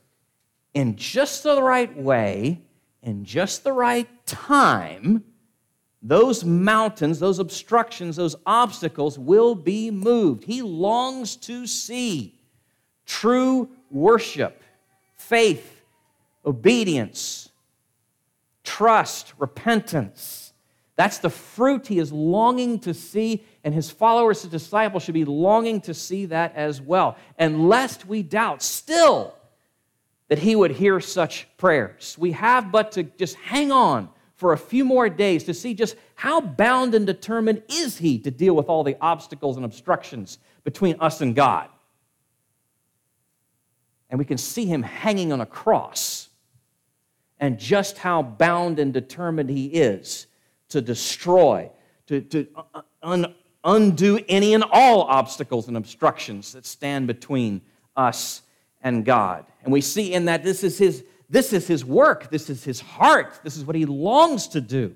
in 0.73 0.95
just 0.97 1.43
the 1.43 1.61
right 1.61 1.95
way, 1.97 2.61
in 3.01 3.23
just 3.23 3.63
the 3.63 3.71
right 3.71 4.07
time. 4.25 5.23
Those 6.07 6.45
mountains, 6.45 7.19
those 7.19 7.39
obstructions, 7.39 8.15
those 8.15 8.35
obstacles 8.45 9.17
will 9.17 9.55
be 9.55 9.89
moved. 9.89 10.43
He 10.43 10.61
longs 10.61 11.35
to 11.37 11.65
see 11.65 12.39
true 13.05 13.69
worship, 13.89 14.61
faith, 15.15 15.81
obedience, 16.45 17.49
trust, 18.63 19.33
repentance 19.39 20.45
that's 20.95 21.17
the 21.17 21.29
fruit 21.29 21.87
he 21.87 21.99
is 21.99 22.11
longing 22.11 22.79
to 22.79 22.93
see, 22.93 23.43
and 23.63 23.73
his 23.73 23.91
followers, 23.91 24.43
his 24.43 24.51
disciples, 24.51 25.03
should 25.03 25.13
be 25.13 25.25
longing 25.25 25.81
to 25.81 25.93
see 25.93 26.25
that 26.27 26.55
as 26.55 26.81
well. 26.81 27.17
And 27.37 27.67
lest 27.67 28.05
we 28.05 28.23
doubt 28.23 28.61
still 28.61 29.35
that 30.29 30.39
he 30.39 30.55
would 30.55 30.71
hear 30.71 30.99
such 31.01 31.47
prayers, 31.57 32.15
we 32.17 32.31
have 32.31 32.71
but 32.71 32.93
to 32.93 33.03
just 33.03 33.35
hang 33.35 33.71
on 33.71 34.09
for 34.35 34.53
a 34.53 34.57
few 34.57 34.83
more 34.83 35.09
days 35.09 35.43
to 35.45 35.53
see 35.53 35.73
just 35.73 35.95
how 36.15 36.41
bound 36.41 36.93
and 36.93 37.05
determined 37.05 37.63
is 37.69 37.97
he 37.97 38.19
to 38.19 38.31
deal 38.31 38.55
with 38.55 38.67
all 38.67 38.83
the 38.83 38.97
obstacles 38.99 39.55
and 39.55 39.65
obstructions 39.65 40.39
between 40.63 40.95
us 40.99 41.21
and 41.21 41.35
God. 41.35 41.69
And 44.09 44.19
we 44.19 44.25
can 44.25 44.37
see 44.37 44.65
him 44.65 44.83
hanging 44.83 45.31
on 45.31 45.41
a 45.41 45.45
cross 45.45 46.29
and 47.39 47.59
just 47.59 47.97
how 47.97 48.21
bound 48.21 48.79
and 48.79 48.93
determined 48.93 49.49
he 49.49 49.67
is 49.67 50.27
to 50.69 50.81
destroy, 50.81 51.69
to, 52.07 52.21
to 52.21 52.47
un, 53.01 53.33
undo 53.63 54.19
any 54.27 54.53
and 54.53 54.63
all 54.71 55.01
obstacles 55.01 55.67
and 55.67 55.77
obstructions 55.77 56.53
that 56.53 56.65
stand 56.65 57.07
between 57.07 57.61
us 57.95 58.41
and 58.81 59.03
God. 59.03 59.45
And 59.63 59.73
we 59.73 59.81
see 59.81 60.13
in 60.13 60.25
that 60.25 60.43
this 60.43 60.63
is 60.63 60.77
his, 60.77 61.03
this 61.29 61.53
is 61.53 61.67
his 61.67 61.83
work, 61.83 62.29
this 62.29 62.49
is 62.49 62.63
his 62.63 62.79
heart, 62.79 63.39
this 63.43 63.57
is 63.57 63.65
what 63.65 63.75
he 63.75 63.85
longs 63.85 64.47
to 64.49 64.61
do. 64.61 64.95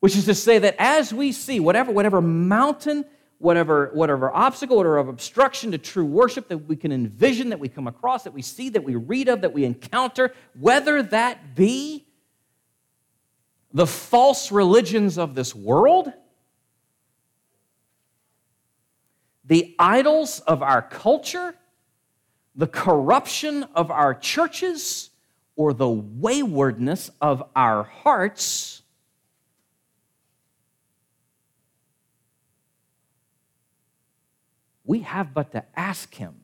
Which 0.00 0.16
is 0.16 0.26
to 0.26 0.34
say 0.34 0.58
that 0.58 0.76
as 0.78 1.14
we 1.14 1.32
see 1.32 1.60
whatever, 1.60 1.92
whatever 1.92 2.20
mountain, 2.20 3.04
whatever, 3.38 3.90
whatever 3.94 4.34
obstacle, 4.34 4.76
whatever 4.76 4.98
obstruction 4.98 5.72
to 5.72 5.78
true 5.78 6.04
worship 6.04 6.48
that 6.48 6.58
we 6.58 6.76
can 6.76 6.92
envision, 6.92 7.50
that 7.50 7.60
we 7.60 7.68
come 7.68 7.86
across, 7.86 8.24
that 8.24 8.32
we 8.32 8.42
see, 8.42 8.68
that 8.70 8.84
we 8.84 8.96
read 8.96 9.28
of, 9.28 9.40
that 9.42 9.52
we 9.52 9.64
encounter, 9.64 10.34
whether 10.58 11.02
that 11.02 11.54
be 11.54 12.06
the 13.72 13.86
false 13.86 14.52
religions 14.52 15.18
of 15.18 15.34
this 15.34 15.54
world, 15.54 16.12
the 19.44 19.74
idols 19.78 20.40
of 20.40 20.62
our 20.62 20.80
culture, 20.80 21.54
the 22.54 22.66
corruption 22.66 23.64
of 23.74 23.90
our 23.90 24.14
churches, 24.14 25.10
or 25.56 25.72
the 25.72 25.88
waywardness 25.88 27.10
of 27.20 27.42
our 27.54 27.84
hearts, 27.84 28.82
we 34.84 35.00
have 35.00 35.32
but 35.32 35.52
to 35.52 35.64
ask 35.76 36.14
Him, 36.14 36.34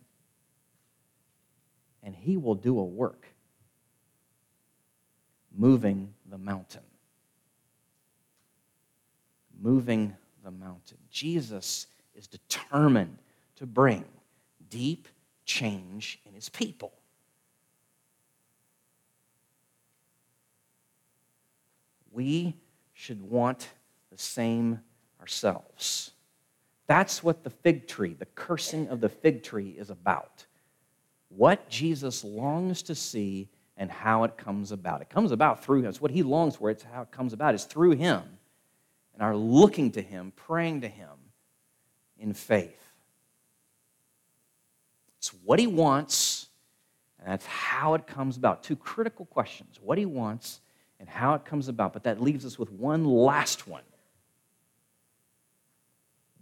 and 2.03 2.15
He 2.15 2.37
will 2.37 2.55
do 2.55 2.79
a 2.79 2.85
work 2.85 3.27
moving 5.57 6.15
the 6.31 6.39
mountain. 6.39 6.83
Moving 9.61 10.17
the 10.43 10.51
mountain. 10.51 10.97
Jesus 11.11 11.87
is 12.15 12.27
determined 12.27 13.19
to 13.57 13.67
bring 13.67 14.05
deep 14.71 15.07
change 15.45 16.21
in 16.25 16.35
his 16.35 16.49
people. 16.49 16.93
We 22.13 22.57
should 22.93 23.23
want 23.23 23.69
the 24.11 24.19
same 24.19 24.81
ourselves. 25.21 26.13
That's 26.87 27.23
what 27.23 27.45
the 27.45 27.51
fig 27.51 27.87
tree, 27.87 28.15
the 28.15 28.27
cursing 28.27 28.89
of 28.89 29.01
the 29.01 29.09
fig 29.09 29.43
tree, 29.43 29.77
is 29.79 29.91
about. 29.91 30.47
What 31.29 31.69
Jesus 31.69 32.25
longs 32.25 32.83
to 32.83 32.95
see 32.95 33.49
and 33.77 33.91
how 33.91 34.25
it 34.25 34.37
comes 34.37 34.73
about. 34.73 35.01
It 35.01 35.09
comes 35.09 35.31
about 35.31 35.65
through 35.65 35.81
him. 35.81 35.87
It's 35.87 36.01
what 36.01 36.11
he 36.11 36.23
longs 36.23 36.57
for. 36.57 36.69
It's 36.69 36.83
how 36.83 37.03
it 37.03 37.13
comes 37.13 37.33
about. 37.33 37.55
It's 37.55 37.65
through 37.65 37.93
him 37.93 38.23
and 39.15 39.23
our 39.23 39.37
looking 39.37 39.93
to 39.93 40.03
him, 40.03 40.33
praying 40.35 40.81
to 40.81 40.89
him 40.89 41.11
in 42.19 42.35
faith. 42.35 42.90
It's 45.21 45.29
what 45.45 45.59
he 45.59 45.67
wants, 45.67 46.49
and 47.19 47.29
that's 47.29 47.45
how 47.45 47.93
it 47.93 48.07
comes 48.07 48.39
about. 48.39 48.63
Two 48.63 48.75
critical 48.75 49.27
questions 49.27 49.79
what 49.83 49.99
he 49.99 50.07
wants 50.07 50.61
and 50.99 51.09
how 51.09 51.35
it 51.35 51.45
comes 51.45 51.69
about. 51.69 51.93
But 51.93 52.05
that 52.05 52.23
leaves 52.23 52.47
us 52.47 52.59
with 52.59 52.73
one 52.73 53.05
last 53.05 53.69
one 53.69 53.83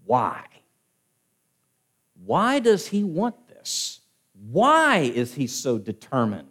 why? 0.08 0.46
Why 2.24 2.60
does 2.60 2.86
he 2.86 3.04
want 3.04 3.48
this? 3.48 4.00
Why 4.48 5.00
is 5.00 5.34
he 5.34 5.46
so 5.46 5.76
determined 5.76 6.48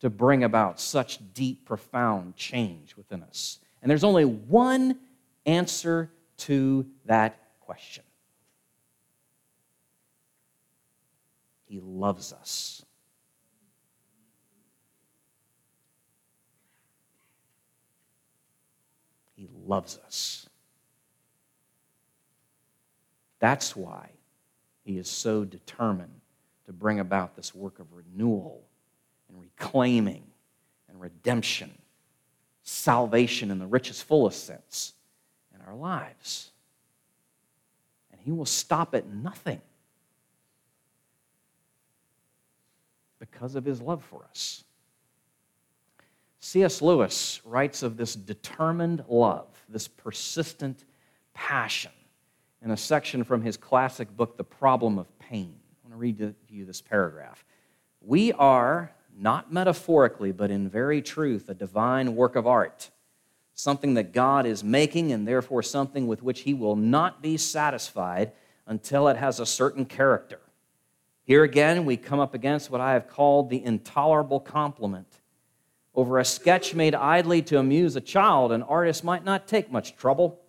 to 0.00 0.10
bring 0.10 0.42
about 0.42 0.80
such 0.80 1.20
deep, 1.32 1.64
profound 1.64 2.34
change 2.34 2.96
within 2.96 3.22
us? 3.22 3.60
And 3.82 3.90
there's 3.90 4.02
only 4.02 4.24
one 4.24 4.98
answer 5.46 6.10
to 6.38 6.86
that 7.04 7.38
question 7.60 8.02
He 11.68 11.80
loves 11.80 12.32
us. 12.32 12.82
He 19.36 19.48
loves 19.66 19.98
us. 20.04 20.48
That's 23.38 23.76
why 23.76 24.10
he 24.82 24.96
is 24.96 25.08
so 25.08 25.44
determined 25.44 26.20
to 26.64 26.72
bring 26.72 27.00
about 27.00 27.36
this 27.36 27.54
work 27.54 27.78
of 27.78 27.86
renewal 27.92 28.64
and 29.28 29.40
reclaiming 29.40 30.24
and 30.88 30.98
redemption, 30.98 31.70
salvation 32.62 33.50
in 33.50 33.58
the 33.58 33.66
richest, 33.66 34.04
fullest 34.04 34.46
sense 34.46 34.94
in 35.54 35.60
our 35.60 35.76
lives. 35.76 36.50
And 38.10 38.20
he 38.22 38.32
will 38.32 38.46
stop 38.46 38.94
at 38.94 39.06
nothing 39.06 39.60
because 43.18 43.54
of 43.54 43.64
his 43.64 43.80
love 43.80 44.02
for 44.04 44.24
us. 44.24 44.64
C.S. 46.40 46.80
Lewis 46.80 47.40
writes 47.44 47.82
of 47.82 47.96
this 47.96 48.14
determined 48.14 49.04
love, 49.08 49.46
this 49.68 49.88
persistent 49.88 50.84
passion, 51.34 51.90
in 52.62 52.70
a 52.70 52.76
section 52.76 53.24
from 53.24 53.42
his 53.42 53.56
classic 53.56 54.16
book, 54.16 54.36
The 54.36 54.44
Problem 54.44 54.98
of 54.98 55.18
Pain. 55.18 55.56
I 55.58 55.88
want 55.88 55.94
to 55.94 55.98
read 55.98 56.18
to 56.18 56.34
you 56.48 56.64
this 56.64 56.80
paragraph. 56.80 57.44
We 58.00 58.32
are, 58.32 58.92
not 59.16 59.52
metaphorically, 59.52 60.32
but 60.32 60.50
in 60.50 60.68
very 60.68 61.02
truth, 61.02 61.48
a 61.48 61.54
divine 61.54 62.14
work 62.14 62.36
of 62.36 62.46
art, 62.46 62.90
something 63.54 63.94
that 63.94 64.12
God 64.12 64.46
is 64.46 64.62
making, 64.62 65.12
and 65.12 65.26
therefore 65.26 65.62
something 65.62 66.06
with 66.06 66.22
which 66.22 66.40
he 66.40 66.54
will 66.54 66.76
not 66.76 67.20
be 67.20 67.36
satisfied 67.36 68.32
until 68.66 69.08
it 69.08 69.16
has 69.16 69.40
a 69.40 69.46
certain 69.46 69.84
character. 69.84 70.40
Here 71.28 71.44
again, 71.44 71.84
we 71.84 71.98
come 71.98 72.20
up 72.20 72.32
against 72.32 72.70
what 72.70 72.80
I 72.80 72.94
have 72.94 73.06
called 73.06 73.50
the 73.50 73.62
intolerable 73.62 74.40
compliment. 74.40 75.06
Over 75.94 76.18
a 76.18 76.24
sketch 76.24 76.74
made 76.74 76.94
idly 76.94 77.42
to 77.42 77.58
amuse 77.58 77.96
a 77.96 78.00
child, 78.00 78.50
an 78.50 78.62
artist 78.62 79.04
might 79.04 79.26
not 79.26 79.46
take 79.46 79.70
much 79.70 79.94
trouble. 79.94 80.40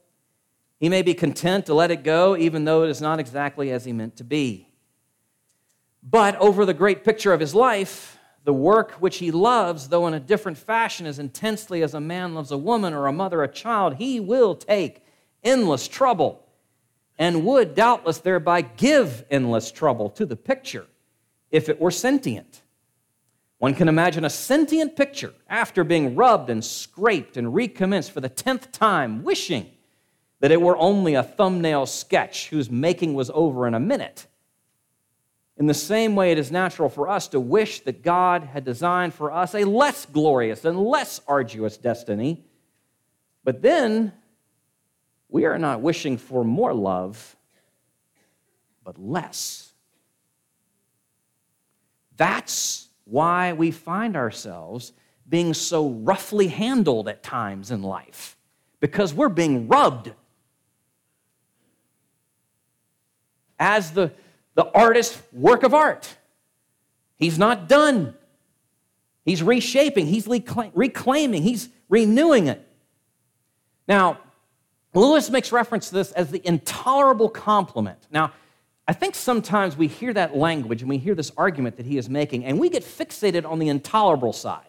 He 0.79 0.87
may 0.87 1.01
be 1.01 1.13
content 1.13 1.65
to 1.65 1.73
let 1.73 1.91
it 1.91 2.05
go, 2.05 2.37
even 2.37 2.63
though 2.63 2.85
it 2.85 2.89
is 2.89 3.01
not 3.01 3.19
exactly 3.19 3.71
as 3.71 3.83
he 3.83 3.91
meant 3.91 4.15
to 4.15 4.23
be. 4.23 4.69
But 6.01 6.37
over 6.37 6.65
the 6.65 6.73
great 6.73 7.03
picture 7.03 7.33
of 7.33 7.41
his 7.41 7.53
life, 7.53 8.17
the 8.45 8.53
work 8.53 8.91
which 9.01 9.17
he 9.17 9.31
loves, 9.31 9.89
though 9.89 10.07
in 10.07 10.13
a 10.13 10.19
different 10.21 10.57
fashion, 10.57 11.05
as 11.05 11.19
intensely 11.19 11.83
as 11.83 11.93
a 11.93 11.99
man 11.99 12.33
loves 12.33 12.51
a 12.51 12.57
woman 12.57 12.93
or 12.93 13.05
a 13.05 13.11
mother 13.11 13.43
a 13.43 13.51
child, 13.51 13.95
he 13.95 14.21
will 14.21 14.55
take 14.55 15.03
endless 15.43 15.89
trouble 15.89 16.45
and 17.19 17.45
would 17.45 17.75
doubtless 17.75 18.19
thereby 18.19 18.61
give 18.61 19.25
endless 19.29 19.71
trouble 19.71 20.09
to 20.09 20.25
the 20.25 20.37
picture 20.37 20.87
if 21.51 21.67
it 21.67 21.79
were 21.79 21.91
sentient. 21.91 22.61
One 23.57 23.75
can 23.75 23.89
imagine 23.89 24.23
a 24.23 24.29
sentient 24.29 24.95
picture 24.95 25.33
after 25.49 25.83
being 25.83 26.15
rubbed 26.15 26.49
and 26.49 26.63
scraped 26.63 27.35
and 27.35 27.53
recommenced 27.53 28.11
for 28.11 28.21
the 28.21 28.29
tenth 28.29 28.71
time, 28.71 29.21
wishing 29.23 29.69
that 30.39 30.51
it 30.51 30.61
were 30.61 30.77
only 30.77 31.15
a 31.15 31.23
thumbnail 31.23 31.85
sketch 31.85 32.47
whose 32.47 32.71
making 32.71 33.13
was 33.13 33.29
over 33.33 33.67
in 33.67 33.73
a 33.73 33.79
minute. 33.79 34.25
In 35.57 35.67
the 35.67 35.73
same 35.73 36.15
way, 36.15 36.31
it 36.31 36.37
is 36.37 36.53
natural 36.53 36.87
for 36.87 37.09
us 37.09 37.27
to 37.29 37.39
wish 37.41 37.81
that 37.81 38.01
God 38.01 38.43
had 38.43 38.63
designed 38.63 39.13
for 39.13 39.29
us 39.29 39.53
a 39.53 39.65
less 39.65 40.05
glorious 40.05 40.63
and 40.63 40.79
less 40.79 41.19
arduous 41.27 41.75
destiny. 41.75 42.45
But 43.43 43.61
then 43.61 44.13
we 45.29 45.45
are 45.45 45.57
not 45.57 45.81
wishing 45.81 46.17
for 46.17 46.43
more 46.43 46.73
love, 46.73 47.35
but 48.83 48.99
less. 48.99 49.71
That's 52.17 52.89
why 53.05 53.53
we 53.53 53.71
find 53.71 54.17
ourselves 54.17 54.91
being 55.27 55.53
so 55.53 55.89
roughly 55.89 56.47
handled 56.47 57.07
at 57.07 57.21
times 57.21 57.69
in 57.71 57.83
life, 57.83 58.35
because 58.79 59.13
we're 59.13 59.29
being 59.29 59.67
rubbed. 59.67 60.11
As 63.59 63.91
the, 63.91 64.11
the 64.55 64.65
artist's 64.71 65.21
work 65.31 65.63
of 65.63 65.73
art, 65.73 66.17
he's 67.17 67.37
not 67.37 67.67
done. 67.69 68.15
He's 69.25 69.43
reshaping, 69.43 70.07
he's 70.07 70.27
reclaiming, 70.27 71.43
he's 71.43 71.69
renewing 71.87 72.47
it. 72.47 72.67
Now, 73.87 74.17
Lewis 74.93 75.29
makes 75.29 75.51
reference 75.51 75.89
to 75.89 75.95
this 75.95 76.11
as 76.13 76.31
the 76.31 76.41
intolerable 76.45 77.29
compliment. 77.29 78.07
Now, 78.11 78.31
I 78.87 78.93
think 78.93 79.13
sometimes 79.13 79.77
we 79.77 79.87
hear 79.87 80.13
that 80.13 80.35
language 80.35 80.81
and 80.81 80.89
we 80.89 80.97
hear 80.97 81.13
this 81.13 81.31
argument 81.37 81.77
that 81.77 81.85
he 81.85 81.99
is 81.99 82.09
making, 82.09 82.43
and 82.43 82.59
we 82.59 82.69
get 82.69 82.83
fixated 82.83 83.45
on 83.45 83.59
the 83.59 83.69
intolerable 83.69 84.33
side. 84.33 84.65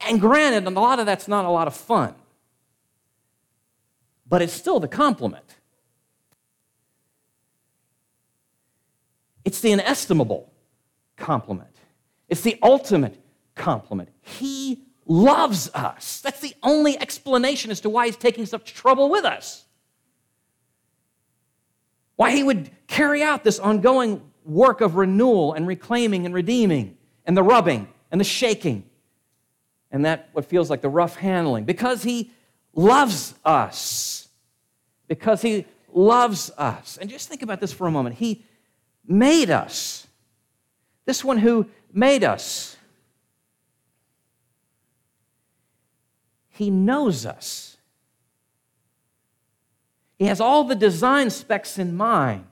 And 0.00 0.20
granted, 0.20 0.66
a 0.66 0.70
lot 0.70 1.00
of 1.00 1.06
that's 1.06 1.26
not 1.26 1.46
a 1.46 1.50
lot 1.50 1.66
of 1.66 1.74
fun, 1.74 2.14
but 4.28 4.42
it's 4.42 4.52
still 4.52 4.80
the 4.80 4.88
compliment. 4.88 5.56
It's 9.46 9.60
the 9.60 9.72
inestimable 9.72 10.52
compliment, 11.16 11.74
it's 12.28 12.42
the 12.42 12.58
ultimate 12.62 13.18
compliment. 13.54 14.10
He 14.20 14.87
loves 15.08 15.70
us. 15.74 16.20
That's 16.20 16.40
the 16.40 16.54
only 16.62 16.96
explanation 16.98 17.70
as 17.70 17.80
to 17.80 17.90
why 17.90 18.06
he's 18.06 18.16
taking 18.16 18.46
such 18.46 18.74
trouble 18.74 19.08
with 19.08 19.24
us. 19.24 19.64
Why 22.16 22.30
he 22.30 22.42
would 22.42 22.70
carry 22.86 23.22
out 23.22 23.42
this 23.42 23.58
ongoing 23.58 24.22
work 24.44 24.80
of 24.80 24.96
renewal 24.96 25.54
and 25.54 25.66
reclaiming 25.66 26.26
and 26.26 26.34
redeeming 26.34 26.96
and 27.24 27.36
the 27.36 27.42
rubbing 27.42 27.88
and 28.10 28.20
the 28.20 28.24
shaking 28.24 28.84
and 29.90 30.04
that 30.04 30.28
what 30.32 30.44
feels 30.44 30.68
like 30.68 30.82
the 30.82 30.88
rough 30.88 31.16
handling 31.16 31.64
because 31.64 32.02
he 32.02 32.30
loves 32.74 33.34
us. 33.44 34.28
Because 35.06 35.40
he 35.40 35.64
loves 35.92 36.50
us. 36.58 36.98
And 37.00 37.08
just 37.08 37.28
think 37.28 37.42
about 37.42 37.60
this 37.60 37.72
for 37.72 37.86
a 37.86 37.90
moment. 37.90 38.16
He 38.16 38.44
made 39.06 39.50
us. 39.50 40.06
This 41.06 41.24
one 41.24 41.38
who 41.38 41.66
made 41.92 42.24
us 42.24 42.76
He 46.58 46.70
knows 46.70 47.24
us. 47.24 47.76
He 50.18 50.24
has 50.24 50.40
all 50.40 50.64
the 50.64 50.74
design 50.74 51.30
specs 51.30 51.78
in 51.78 51.96
mind. 51.96 52.46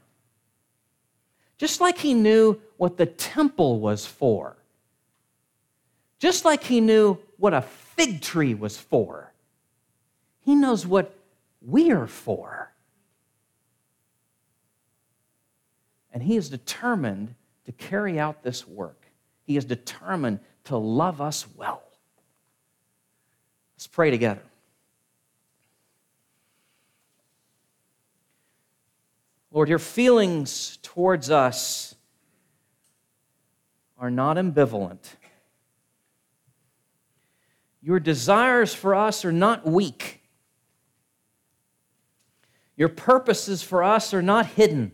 Just 1.59 1.81
like 1.81 1.99
He 1.99 2.15
knew 2.15 2.61
what 2.77 2.99
the 2.99 3.07
temple 3.07 3.81
was 3.81 4.07
for. 4.07 4.57
Just 6.21 6.45
like 6.45 6.63
He 6.63 6.81
knew 6.81 7.19
what 7.37 7.53
a 7.53 7.63
fig 7.63 8.21
tree 8.21 8.55
was 8.55 8.79
for. 8.79 9.33
He 10.43 10.55
knows 10.55 10.87
what 10.87 11.13
we're 11.61 12.07
for. 12.07 12.73
And 16.13 16.23
He 16.23 16.37
is 16.37 16.49
determined 16.49 17.35
to 17.65 17.73
carry 17.73 18.21
out 18.21 18.45
this 18.45 18.69
work. 18.69 19.03
He 19.43 19.57
is 19.57 19.65
determined 19.65 20.39
to 20.67 20.77
love 20.77 21.21
us 21.21 21.45
well. 21.57 21.83
Let's 23.87 23.95
pray 23.95 24.11
together. 24.11 24.43
Lord, 29.53 29.69
your 29.69 29.79
feelings 29.79 30.81
towards 30.83 31.31
us 31.31 31.95
are 33.97 34.11
not 34.11 34.39
ambivalent. 34.39 34.99
Your 37.81 38.01
desires 38.01 38.75
for 38.75 38.93
us 38.97 39.25
are 39.25 39.31
not 39.31 39.65
weak. 39.65 40.21
Your 42.77 42.89
purposes 42.89 43.63
for 43.63 43.85
us 43.85 44.13
are 44.13 44.21
not 44.21 44.47
hidden. 44.47 44.91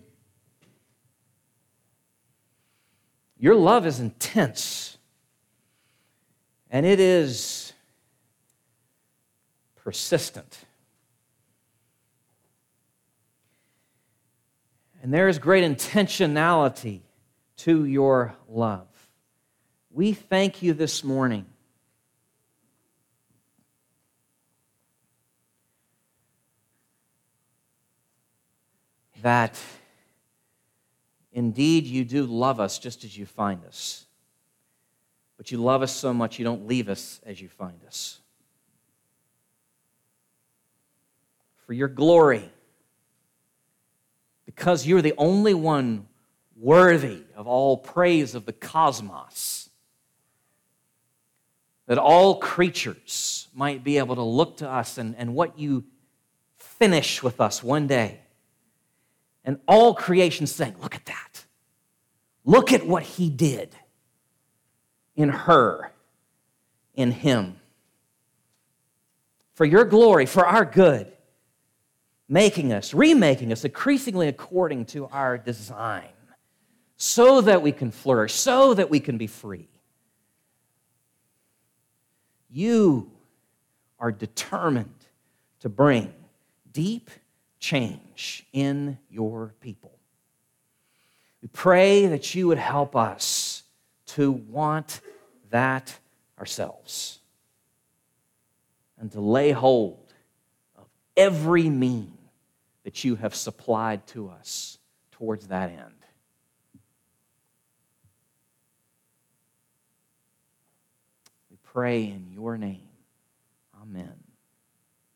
Your 3.38 3.54
love 3.54 3.86
is 3.86 4.00
intense, 4.00 4.98
and 6.70 6.84
it 6.84 7.00
is 7.00 7.61
persistent. 9.82 10.64
And 15.02 15.12
there 15.12 15.28
is 15.28 15.38
great 15.38 15.64
intentionality 15.64 17.00
to 17.58 17.84
your 17.84 18.36
love. 18.48 18.86
We 19.90 20.12
thank 20.12 20.62
you 20.62 20.72
this 20.74 21.02
morning. 21.02 21.46
That 29.22 29.60
indeed 31.32 31.84
you 31.84 32.04
do 32.04 32.24
love 32.24 32.60
us 32.60 32.78
just 32.78 33.04
as 33.04 33.16
you 33.16 33.26
find 33.26 33.64
us. 33.64 34.06
But 35.36 35.50
you 35.50 35.58
love 35.58 35.82
us 35.82 35.92
so 35.92 36.14
much 36.14 36.38
you 36.38 36.44
don't 36.44 36.66
leave 36.68 36.88
us 36.88 37.20
as 37.26 37.40
you 37.40 37.48
find 37.48 37.84
us. 37.84 38.21
For 41.66 41.72
your 41.72 41.88
glory 41.88 42.50
because 44.54 44.86
you're 44.86 45.02
the 45.02 45.14
only 45.16 45.54
one 45.54 46.06
worthy 46.56 47.22
of 47.36 47.46
all 47.46 47.76
praise 47.76 48.34
of 48.34 48.44
the 48.44 48.52
cosmos. 48.52 49.70
That 51.86 51.98
all 51.98 52.38
creatures 52.38 53.48
might 53.54 53.82
be 53.82 53.98
able 53.98 54.14
to 54.14 54.22
look 54.22 54.58
to 54.58 54.70
us 54.70 54.98
and, 54.98 55.16
and 55.16 55.34
what 55.34 55.58
you 55.58 55.84
finish 56.58 57.22
with 57.22 57.40
us 57.40 57.62
one 57.62 57.86
day. 57.86 58.20
And 59.44 59.58
all 59.66 59.94
creation 59.94 60.46
saying, 60.46 60.76
Look 60.80 60.94
at 60.94 61.06
that. 61.06 61.44
Look 62.44 62.72
at 62.72 62.86
what 62.86 63.02
he 63.02 63.28
did 63.28 63.74
in 65.16 65.28
her, 65.28 65.92
in 66.94 67.10
him. 67.10 67.56
For 69.54 69.64
your 69.64 69.84
glory, 69.84 70.26
for 70.26 70.46
our 70.46 70.64
good 70.64 71.12
making 72.32 72.72
us, 72.72 72.94
remaking 72.94 73.52
us 73.52 73.62
increasingly 73.62 74.26
according 74.26 74.86
to 74.86 75.06
our 75.08 75.36
design, 75.36 76.08
so 76.96 77.42
that 77.42 77.60
we 77.60 77.70
can 77.70 77.90
flourish, 77.90 78.32
so 78.32 78.72
that 78.72 78.88
we 78.88 78.98
can 78.98 79.18
be 79.18 79.26
free. 79.26 79.68
You 82.50 83.10
are 83.98 84.10
determined 84.10 84.94
to 85.60 85.68
bring 85.68 86.10
deep 86.72 87.10
change 87.60 88.46
in 88.54 88.98
your 89.10 89.54
people. 89.60 89.92
We 91.42 91.48
pray 91.48 92.06
that 92.06 92.34
you 92.34 92.48
would 92.48 92.56
help 92.56 92.96
us 92.96 93.62
to 94.06 94.32
want 94.32 95.02
that 95.50 95.94
ourselves 96.38 97.18
and 98.98 99.12
to 99.12 99.20
lay 99.20 99.50
hold 99.50 100.14
of 100.78 100.86
every 101.14 101.68
means 101.68 102.08
that 102.84 103.04
you 103.04 103.16
have 103.16 103.34
supplied 103.34 104.06
to 104.08 104.28
us 104.28 104.78
towards 105.12 105.48
that 105.48 105.70
end. 105.70 106.04
We 111.50 111.56
pray 111.62 112.04
in 112.04 112.30
your 112.30 112.58
name. 112.58 112.88
Amen. 113.80 114.21